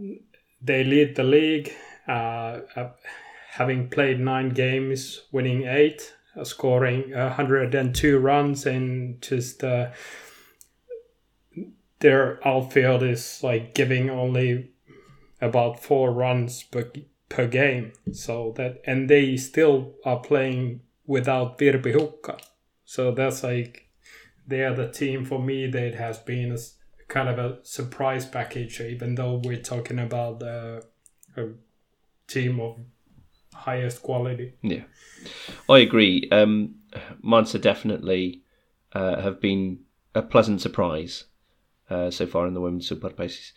[0.61, 1.73] they lead the league,
[2.07, 2.91] uh, uh,
[3.53, 9.91] having played nine games, winning eight, uh, scoring 102 runs, and just uh,
[12.01, 14.71] their outfield is like giving only
[15.41, 16.91] about four runs per
[17.29, 17.93] per game.
[18.13, 22.41] So that and they still are playing without Virpi Hukka.
[22.85, 23.89] So that's like
[24.47, 26.59] they are the team for me that has been a
[27.09, 30.81] kind of a surprise package, even though we're talking about uh,
[31.37, 31.49] a
[32.27, 32.79] team of
[33.55, 34.55] highest quality.
[34.63, 34.85] Yeah,
[35.69, 36.29] I agree.
[36.31, 36.77] Um,
[37.23, 38.43] Manse definitely
[38.93, 39.81] uh, have been
[40.15, 41.25] a pleasant surprise
[41.91, 43.53] uh, so far in the women's Superpesis.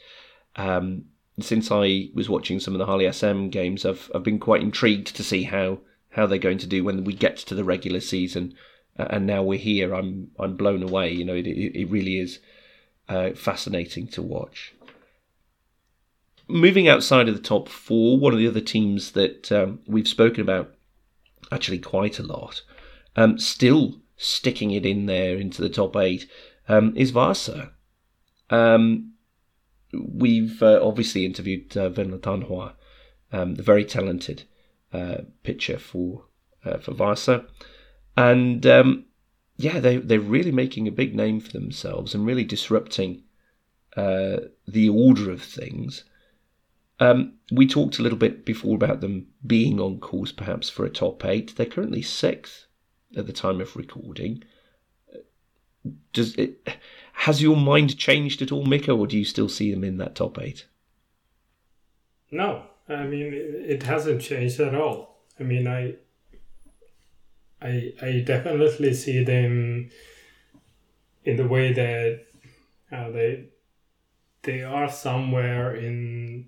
[0.56, 1.06] Um,
[1.40, 5.24] since I was watching some of the Halli-SM games, I've I've been quite intrigued to
[5.24, 5.80] see how
[6.12, 8.54] how they're going to do when we get to the regular season.
[9.00, 9.94] Uh, and now we're here.
[9.94, 11.12] I'm I'm blown away.
[11.12, 12.40] You know, it it, really is
[13.08, 14.74] uh, fascinating to watch.
[16.48, 20.42] Moving outside of the top four, one of the other teams that um, we've spoken
[20.42, 20.74] about
[21.52, 22.62] actually quite a lot,
[23.16, 26.30] um, still sticking it in there into the top eight,
[26.68, 27.72] um, is Vasa.
[28.50, 29.11] Um,
[29.94, 32.74] we've uh, obviously interviewed uh, Venla Tanhua,
[33.32, 34.44] um, the very talented
[34.94, 36.26] uh, pitcher for
[36.66, 37.46] uh, for Vasa,
[38.16, 39.06] and um,
[39.58, 43.24] yeah, they they're really making a big name for themselves and really disrupting
[43.96, 44.38] uh,
[44.68, 46.04] the order of things.
[47.00, 50.90] Um, we talked a little bit before about them being on course perhaps for a
[50.90, 51.56] top eight.
[51.56, 52.68] They're currently sixth
[53.18, 54.44] at the time of recording.
[56.14, 56.68] Does it?
[57.26, 60.16] Has your mind changed at all, Mikko, or do you still see them in that
[60.16, 60.66] top eight?
[62.32, 65.20] No, I mean it hasn't changed at all.
[65.40, 65.94] I mean, I,
[67.62, 69.92] I, I definitely see them
[71.24, 72.26] in the way that
[72.92, 73.50] uh, they
[74.42, 76.48] they are somewhere in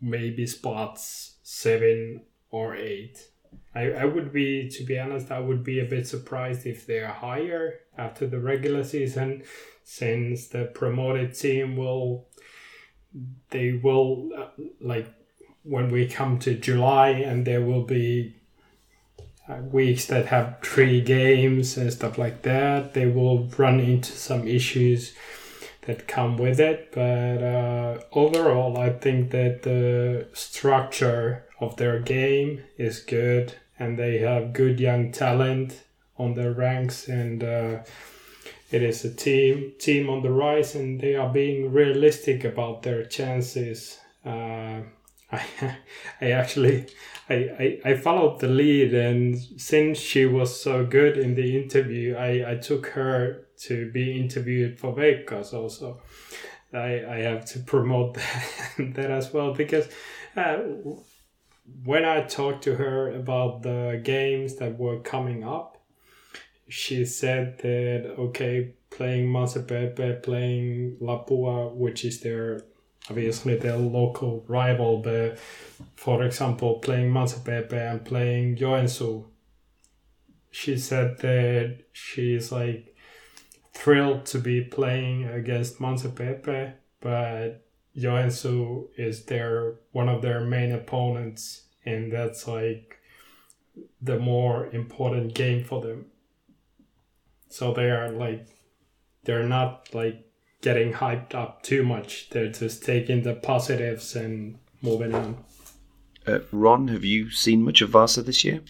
[0.00, 3.28] maybe spots seven or eight
[3.74, 7.08] I, I would be, to be honest, I would be a bit surprised if they're
[7.08, 9.42] higher after the regular season,
[9.82, 12.28] since the promoted team will,
[13.50, 14.48] they will, uh,
[14.80, 15.12] like,
[15.62, 18.36] when we come to July and there will be
[19.48, 24.46] uh, weeks that have three games and stuff like that, they will run into some
[24.46, 25.14] issues
[25.82, 26.90] that come with it.
[26.92, 34.18] But uh, overall, I think that the structure of their game is good and they
[34.18, 35.84] have good young talent
[36.16, 37.78] on their ranks and uh,
[38.70, 43.04] it is a team team on the rise and they are being realistic about their
[43.04, 43.98] chances.
[44.24, 44.80] Uh,
[45.32, 45.42] I,
[46.20, 46.86] I actually
[47.28, 52.14] I, I, I followed the lead and since she was so good in the interview
[52.14, 56.00] I, I took her to be interviewed for Vegas also.
[56.72, 58.44] I, I have to promote that,
[58.94, 59.88] that as well because
[60.36, 60.58] uh,
[61.84, 65.82] when I talked to her about the games that were coming up,
[66.68, 72.62] she said that okay, playing Manse PP, playing Lapua, which is their
[73.10, 75.38] obviously their local rival, but
[75.96, 79.26] for example, playing Manse PP and playing Joensuu,
[80.50, 82.96] she said that she's like
[83.72, 87.63] thrilled to be playing against Manse PP, but
[87.96, 92.98] Joensuu is their one of their main opponents, and that's like
[94.00, 96.06] the more important game for them.
[97.48, 98.48] So they are like
[99.24, 100.26] they're not like
[100.60, 102.30] getting hyped up too much.
[102.30, 105.44] They're just taking the positives and moving on.
[106.26, 108.62] Uh, Ron, have you seen much of Vasa this year?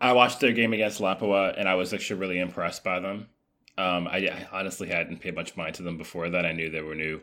[0.00, 3.28] I watched their game against Lapua, and I was actually really impressed by them.
[3.76, 6.46] Um, I, I, honestly hadn't paid much mind to them before that.
[6.46, 7.20] I knew they were new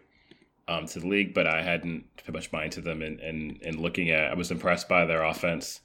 [0.68, 3.02] um, to the league, but I hadn't paid much mind to them.
[3.02, 5.82] And, and, and looking at, I was impressed by their offense.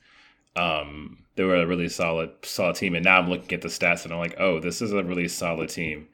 [0.57, 2.95] Um, they were a really solid, solid team.
[2.95, 5.29] And now I'm looking at the stats and I'm like, oh, this is a really
[5.29, 6.09] solid team.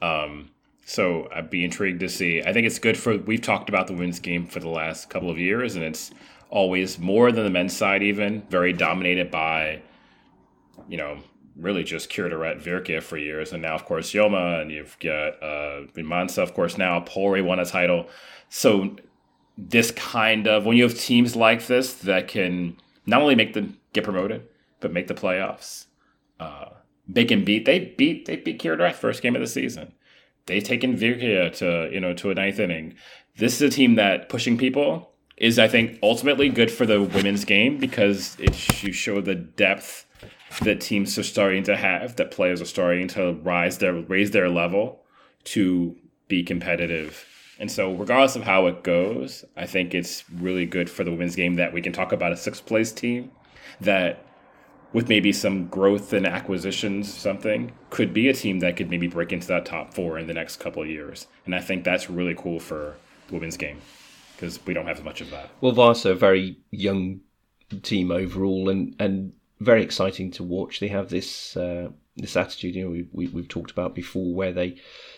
[0.00, 0.50] Um,
[0.84, 2.42] so I'd be intrigued to see.
[2.42, 3.16] I think it's good for.
[3.16, 6.10] We've talked about the women's game for the last couple of years, and it's
[6.50, 8.02] always more than the men's side.
[8.02, 9.82] Even very dominated by,
[10.88, 11.18] you know,
[11.56, 16.42] really just Kirittäret Virkiä for years, and now of course Yoma, and you've got uh,
[16.42, 18.08] of course now Pori won a title.
[18.48, 18.96] So
[19.58, 22.76] this kind of when you have teams like this that can
[23.06, 24.42] not only make them get promoted
[24.80, 25.86] but make the playoffs.
[26.40, 26.70] Uh,
[27.06, 27.64] they can beat.
[27.64, 28.26] They beat.
[28.26, 29.92] They beat Kirittäret first game of the season
[30.46, 32.94] they've taken Virkiä to you know to a ninth inning.
[33.36, 37.44] This is a team that pushing people is I think ultimately good for the women's
[37.44, 40.06] game because it you show the depth
[40.60, 44.48] that teams are starting to have, that players are starting to rise their raise their
[44.48, 45.02] level
[45.44, 45.96] to
[46.28, 47.26] be competitive.
[47.58, 51.36] And so, regardless of how it goes, I think it's really good for the women's
[51.36, 53.30] game that we can talk about a sixth place team
[53.80, 54.24] that
[54.92, 59.32] with maybe some growth and acquisitions, something could be a team that could maybe break
[59.32, 61.26] into that top four in the next couple of years.
[61.46, 62.96] And I think that's really cool for
[63.28, 63.80] the women's game
[64.36, 65.50] because we don't have as much of that.
[65.60, 67.20] Well, Vasa, a very young
[67.82, 69.32] team overall, and and
[69.64, 70.80] very exciting to watch.
[70.80, 74.52] They have this uh, this attitude, you know, we, we we've talked about before, where
[74.52, 74.76] they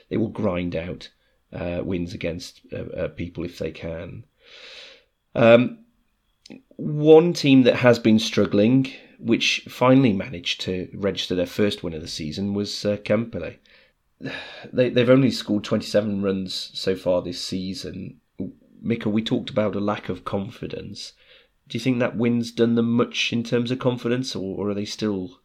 [0.09, 1.09] they will grind out
[1.53, 4.25] uh, wins against uh, uh people if they can.
[5.35, 5.79] Um,
[6.77, 8.93] one team that has been struggling
[9.25, 13.57] which finally managed to register their first win of the season, was uh, Kempele.
[14.73, 18.21] They, they've only scored 27 runs so far this season.
[18.81, 21.13] Mika, we talked about a lack of confidence.
[21.69, 24.75] Do you think that win's done them much in terms of confidence, or, or are
[24.75, 25.41] they still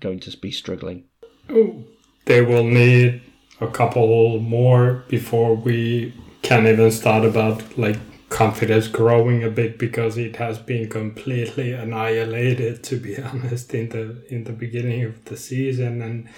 [0.00, 1.04] going to be struggling?
[1.50, 1.84] Oh,
[2.24, 3.22] they will need
[3.60, 7.98] a couple more before we can even start about like
[8.28, 14.24] confidence growing a bit because it has been completely annihilated to be honest in the
[14.28, 16.28] in the beginning of the season and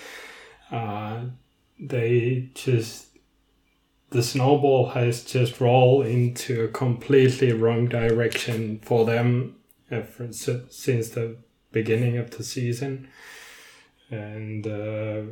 [0.72, 1.24] uh,
[1.78, 3.06] they just
[4.14, 9.56] the snowball has just rolled into a completely wrong direction for them
[9.88, 11.36] for, since the
[11.72, 13.08] beginning of the season.
[14.10, 15.22] And uh,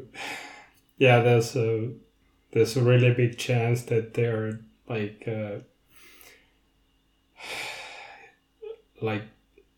[0.98, 1.92] yeah there's a
[2.50, 5.60] there's a really big chance that they're like uh,
[9.00, 9.22] like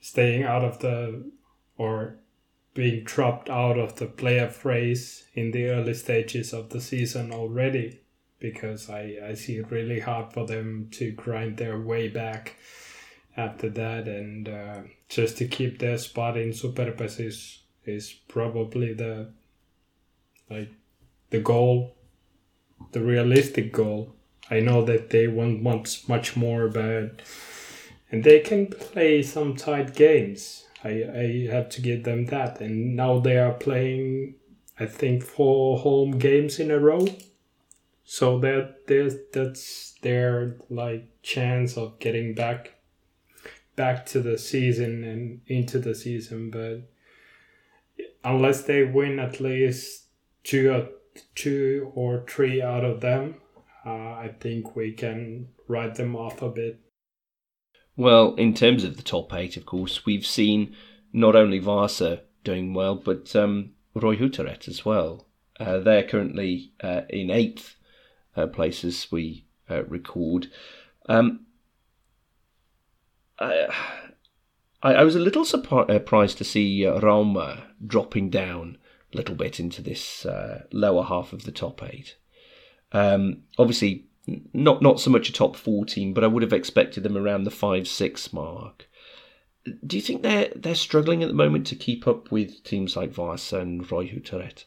[0.01, 1.31] staying out of the
[1.76, 2.16] or
[2.72, 8.01] being dropped out of the playoff race in the early stages of the season already
[8.51, 12.57] because I, I see it really hard for them to grind their way back
[13.37, 19.29] after that and uh, just to keep their spot in Superpesis, is probably the
[20.51, 20.71] like
[21.31, 21.95] the goal
[22.93, 24.15] the realistic goal
[24.51, 27.21] I know that they want much much more but
[28.11, 30.65] and they can play some tight games.
[30.85, 32.61] I, I have to give them that.
[32.61, 34.37] And now they are playing,
[34.79, 37.09] I think, four home games in a row.
[38.05, 42.74] So that there's that's their like chance of getting back
[43.76, 46.51] back to the season and into the season.
[46.51, 46.82] But
[48.22, 50.05] unless they win at least
[50.43, 50.89] two or
[51.35, 53.36] two or three out of them,
[53.86, 56.81] uh, I think we can write them off a bit.
[57.97, 60.74] Well, in terms of the top eight, of course, we've seen
[61.12, 65.28] not only Vasa doing well, but um, Roy Hutteret as well.
[65.60, 67.76] Uh, they're currently uh, in eighth
[68.36, 70.48] uh, place we uh, record.
[71.09, 71.47] Um,
[73.39, 73.69] I,
[74.82, 78.78] I, was a little uh, surprised to see Roma dropping down
[79.12, 82.16] a little bit into this uh, lower half of the top eight.
[82.93, 84.06] Um, obviously,
[84.52, 87.44] not not so much a top four team, but I would have expected them around
[87.44, 88.89] the five six mark.
[89.86, 93.11] Do you think they're they're struggling at the moment to keep up with teams like
[93.11, 94.65] Vasa and Roy Hutteret?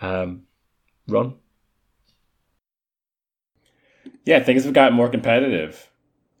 [0.00, 0.42] Um,
[1.08, 1.36] Ron?
[4.24, 5.90] Yeah, things have gotten more competitive.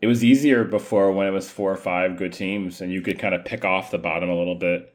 [0.00, 3.18] It was easier before when it was four or five good teams and you could
[3.18, 4.94] kind of pick off the bottom a little bit.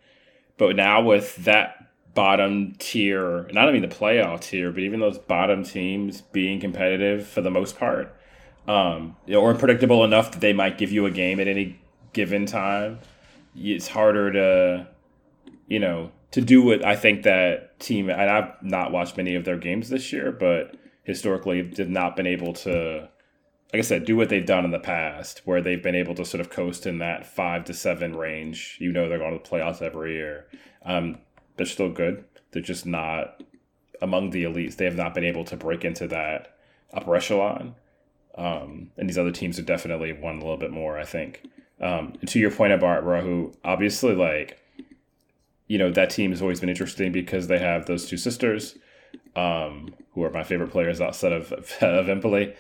[0.58, 5.64] But now with that bottom tier, not only the playoff tier, but even those bottom
[5.64, 8.16] teams being competitive for the most part,
[8.68, 11.80] um, or unpredictable enough that they might give you a game at any
[12.14, 13.00] given time.
[13.56, 14.88] It's harder to,
[15.68, 18.10] you know, to do what I think that team.
[18.10, 22.28] And I've not watched many of their games this year, but historically have not been
[22.28, 23.10] able to.
[23.74, 26.26] Like I said, do what they've done in the past, where they've been able to
[26.26, 28.78] sort of coast in that five to seven range.
[28.82, 30.48] You know, they're going to the playoffs every year.
[30.84, 31.20] Um,
[31.56, 32.26] they're still good.
[32.52, 33.42] They're just not
[34.02, 36.58] among the elites, they have not been able to break into that
[36.94, 37.76] upper echelon.
[38.36, 41.44] Um, and these other teams have definitely won a little bit more, I think.
[41.80, 44.60] Um, and to your point about Rahu, obviously, like,
[45.68, 48.78] you know, that team has always been interesting because they have those two sisters,
[49.36, 51.52] um, who are my favorite players outside of,
[51.82, 52.54] of Empoli.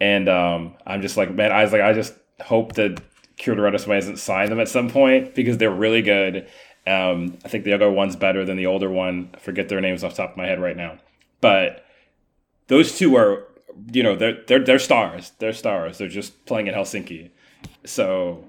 [0.00, 3.00] And um, I'm just like, man, I was like, I just hope that
[3.38, 6.48] Curatorado doesn't sign them at some point because they're really good.
[6.86, 9.30] Um, I think the other one's better than the older one.
[9.34, 10.98] I forget their names off the top of my head right now.
[11.40, 11.84] But
[12.66, 13.46] those two are,
[13.92, 15.32] you know, they're, they're, they're stars.
[15.38, 15.98] They're stars.
[15.98, 17.30] They're just playing in Helsinki.
[17.84, 18.44] So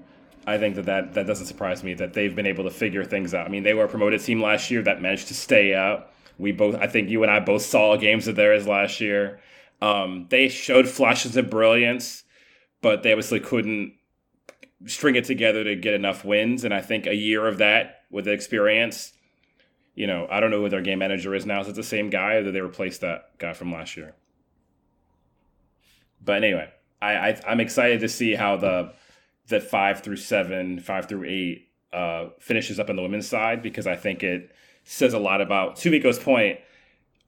[0.46, 3.34] I think that, that that doesn't surprise me that they've been able to figure things
[3.34, 3.46] out.
[3.46, 6.14] I mean, they were a promoted team last year that managed to stay up.
[6.38, 9.40] We both, I think you and I both saw games of theirs last year.
[9.80, 12.24] Um, they showed flashes of brilliance,
[12.82, 13.94] but they obviously couldn't
[14.86, 16.64] string it together to get enough wins.
[16.64, 19.12] And I think a year of that with the experience,
[19.94, 21.60] you know, I don't know who their game manager is now.
[21.60, 24.14] Is it the same guy or did they replace that guy from last year?
[26.22, 28.92] But anyway, I, I I'm excited to see how the
[29.48, 33.86] the five through seven, five through eight uh, finishes up on the women's side because
[33.86, 34.52] I think it
[34.86, 36.60] says a lot about to Mikko's point.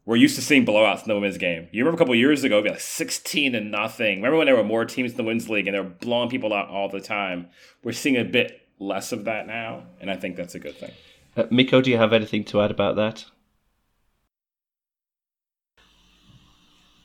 [0.07, 1.69] We're used to seeing blowouts in the women's game.
[1.71, 4.19] You remember a couple years ago, be like sixteen to nothing.
[4.19, 6.55] Remember when there were more teams in the women's league and they were blowing people
[6.55, 7.49] out all the time?
[7.85, 10.93] We're seeing a bit less of that now, and I think that's a good thing.
[11.37, 13.27] Uh, Mikko, do you have anything to add about that?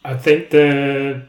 [0.05, 1.27] I think the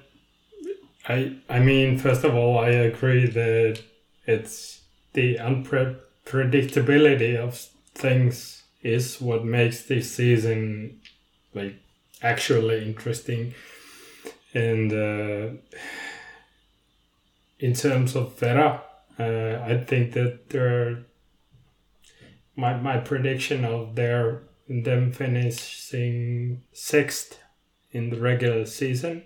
[1.08, 3.80] I I mean, first of all, I agree that
[4.26, 4.82] it's
[5.12, 11.00] the unpredictability of things is what makes this season
[11.52, 11.74] like
[12.22, 13.54] actually interesting.
[14.54, 15.58] And uh,
[17.58, 18.82] in terms of Vera,
[19.18, 21.06] uh, I think that there
[22.54, 27.40] my my prediction of their them finishing sixth
[27.90, 29.24] in the regular season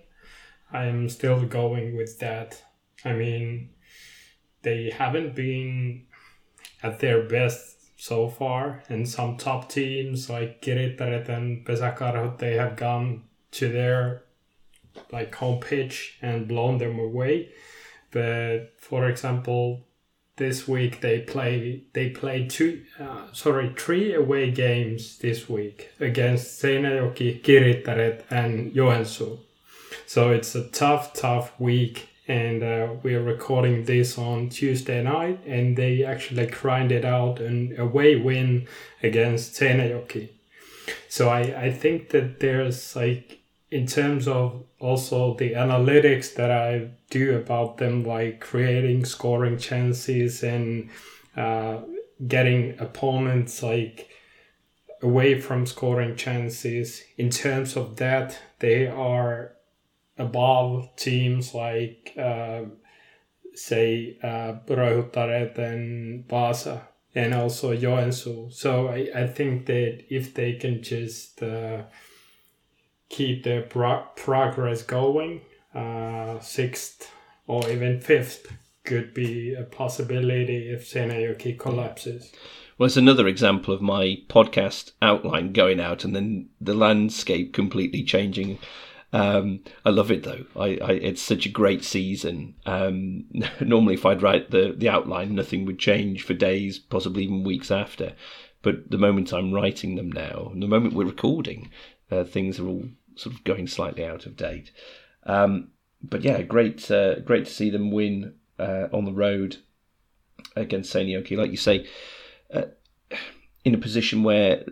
[0.71, 2.63] I'm still going with that.
[3.03, 3.71] I mean,
[4.61, 6.05] they haven't been
[6.83, 12.75] at their best so far, and some top teams like Kirittäret and Pesäkarhut, they have
[12.75, 14.23] gone to their
[15.11, 17.49] like home pitch and blown them away.
[18.11, 19.85] But for example,
[20.37, 26.61] this week they play they played two uh, sorry three away games this week against
[26.61, 29.39] Seinäjoki, Kiritaret, and Joensuu
[30.09, 32.09] so it's a tough, tough week.
[32.29, 38.17] And uh, we're recording this on Tuesday night, and they actually grinded out an away
[38.17, 38.67] win
[39.01, 40.29] against Seinäjoki.
[41.07, 43.39] So I, I think that there's like,
[43.71, 50.43] in terms of also the analytics that I do about them, like creating scoring chances
[50.43, 50.91] and
[51.35, 51.79] uh,
[52.27, 54.07] getting opponents like
[55.01, 57.01] away from scoring chances.
[57.17, 59.53] In terms of that, they are
[60.19, 62.63] above teams like, uh,
[63.55, 64.53] say, uh,
[65.57, 66.81] and Vaasa
[67.15, 68.53] and also Joensuu.
[68.53, 71.83] So I, I think that if they can just uh,
[73.09, 75.41] keep their pro- progress going,
[75.73, 77.11] uh, sixth
[77.47, 78.51] or even fifth
[78.83, 82.31] could be a possibility if Seinäjoki collapses.
[82.77, 88.03] Well, it's another example of my podcast outline going out and then the landscape completely
[88.03, 88.57] changing.
[89.11, 90.45] Um, I love it though.
[90.55, 92.55] I, I, it's such a great season.
[92.65, 93.25] Um,
[93.61, 97.71] normally, if I'd write the the outline, nothing would change for days, possibly even weeks
[97.71, 98.13] after.
[98.61, 101.71] But the moment I'm writing them now, the moment we're recording,
[102.11, 102.83] uh, things are all
[103.15, 104.71] sort of going slightly out of date.
[105.23, 105.69] Um,
[106.01, 109.57] but yeah, great, uh, great to see them win uh, on the road
[110.55, 111.37] against Seinäjoki.
[111.37, 111.87] Like you say,
[112.53, 112.63] uh,
[113.65, 114.65] in a position where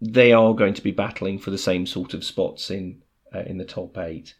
[0.00, 3.02] they are going to be battling for the same sort of spots in
[3.36, 4.34] uh, in the top eight.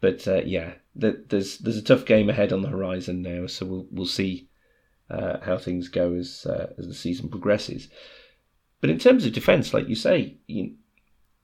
[0.00, 3.66] But uh, yeah, the, there's there's a tough game ahead on the horizon now, so
[3.66, 4.48] we'll we'll see
[5.10, 7.88] uh, how things go as uh, as the season progresses.
[8.80, 10.74] But in terms of defence, like you say, you,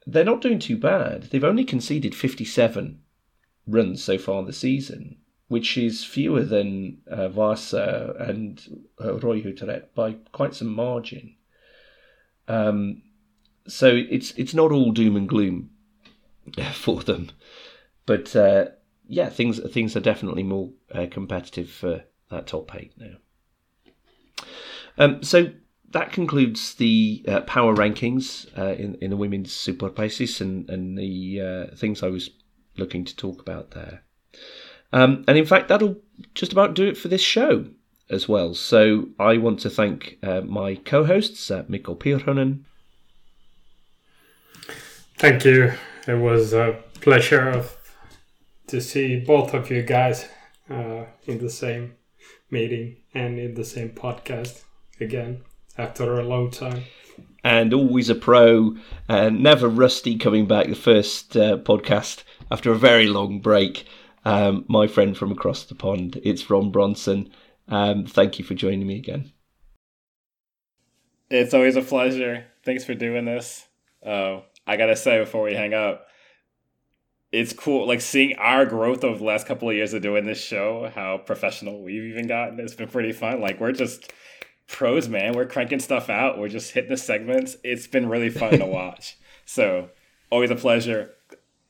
[0.06, 1.24] they're not doing too bad.
[1.24, 3.00] They've only conceded 57
[3.66, 5.16] runs so far this season,
[5.48, 11.34] which is fewer than uh, Vaasa and uh, Roy Huteret by quite some margin.
[12.48, 13.02] Um,
[13.66, 15.70] so it's it's not all doom and gloom
[16.72, 17.30] for them.
[18.06, 18.66] But uh,
[19.08, 24.44] yeah, things things are definitely more uh, competitive for that top eight now.
[24.98, 25.50] Um, so
[25.90, 31.40] that concludes the uh, power rankings uh, in in the women's Superpesis and and the
[31.40, 32.30] uh, things I was
[32.76, 34.02] looking to talk about there.
[34.92, 35.96] Um, and in fact, that'll
[36.34, 37.66] just about do it for this show
[38.08, 38.54] as well.
[38.54, 42.62] So I want to thank uh, my co-hosts, Mikko Pirhonen.
[45.18, 45.72] Thank you.
[46.06, 47.76] It was a pleasure of,
[48.68, 50.28] to see both of you guys
[50.70, 51.94] uh, in the same
[52.50, 54.62] meeting and in the same podcast
[55.00, 55.42] again
[55.76, 56.84] after a long time.
[57.42, 58.76] And always a pro,
[59.08, 60.68] uh, never rusty coming back.
[60.68, 63.86] The first uh, podcast after a very long break.
[64.24, 67.30] Um, my friend from across the pond, it's Ron Bronson.
[67.68, 69.32] Um, thank you for joining me again.
[71.30, 72.44] It's always a pleasure.
[72.64, 73.66] Thanks for doing this.
[74.04, 76.06] Uh, I gotta say before we hang up,
[77.32, 80.42] it's cool like seeing our growth over the last couple of years of doing this
[80.42, 80.90] show.
[80.94, 82.58] How professional we've even gotten.
[82.60, 83.40] It's been pretty fun.
[83.40, 84.12] Like we're just
[84.66, 85.34] pros, man.
[85.34, 86.38] We're cranking stuff out.
[86.38, 87.56] We're just hitting the segments.
[87.62, 89.16] It's been really fun to watch.
[89.44, 89.90] So
[90.30, 91.12] always a pleasure.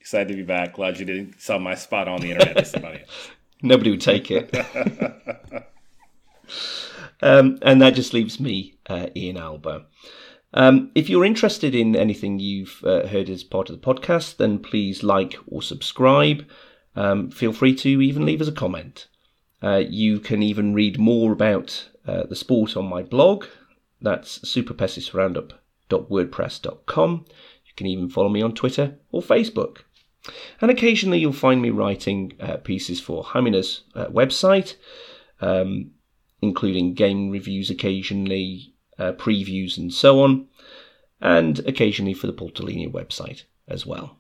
[0.01, 0.75] Excited to be back.
[0.75, 3.31] Glad you didn't sell my spot on the internet to somebody else.
[3.63, 4.55] Nobody would take it.
[7.23, 9.87] um, and that just leaves me, uh, Ian Alba.
[10.55, 14.59] Um, if you're interested in anything you've uh, heard as part of the podcast, then
[14.59, 16.47] please like or subscribe.
[16.95, 19.09] Um, feel free to even leave us a comment.
[19.63, 23.47] Uh, you can even read more about uh, the sport on my blog.
[24.01, 27.25] That's superpestisroundup.wordpress.com.
[27.65, 29.79] You can even follow me on Twitter or Facebook.
[30.61, 34.77] And occasionally you'll find me writing uh, pieces for Hamina's uh, website,
[35.41, 35.93] um,
[36.43, 40.49] including game reviews occasionally, uh, previews, and so on,
[41.21, 44.19] and occasionally for the Portolinia website as well.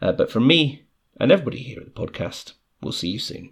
[0.00, 0.84] Uh, but from me
[1.18, 3.50] and everybody here at the podcast, we'll see you soon.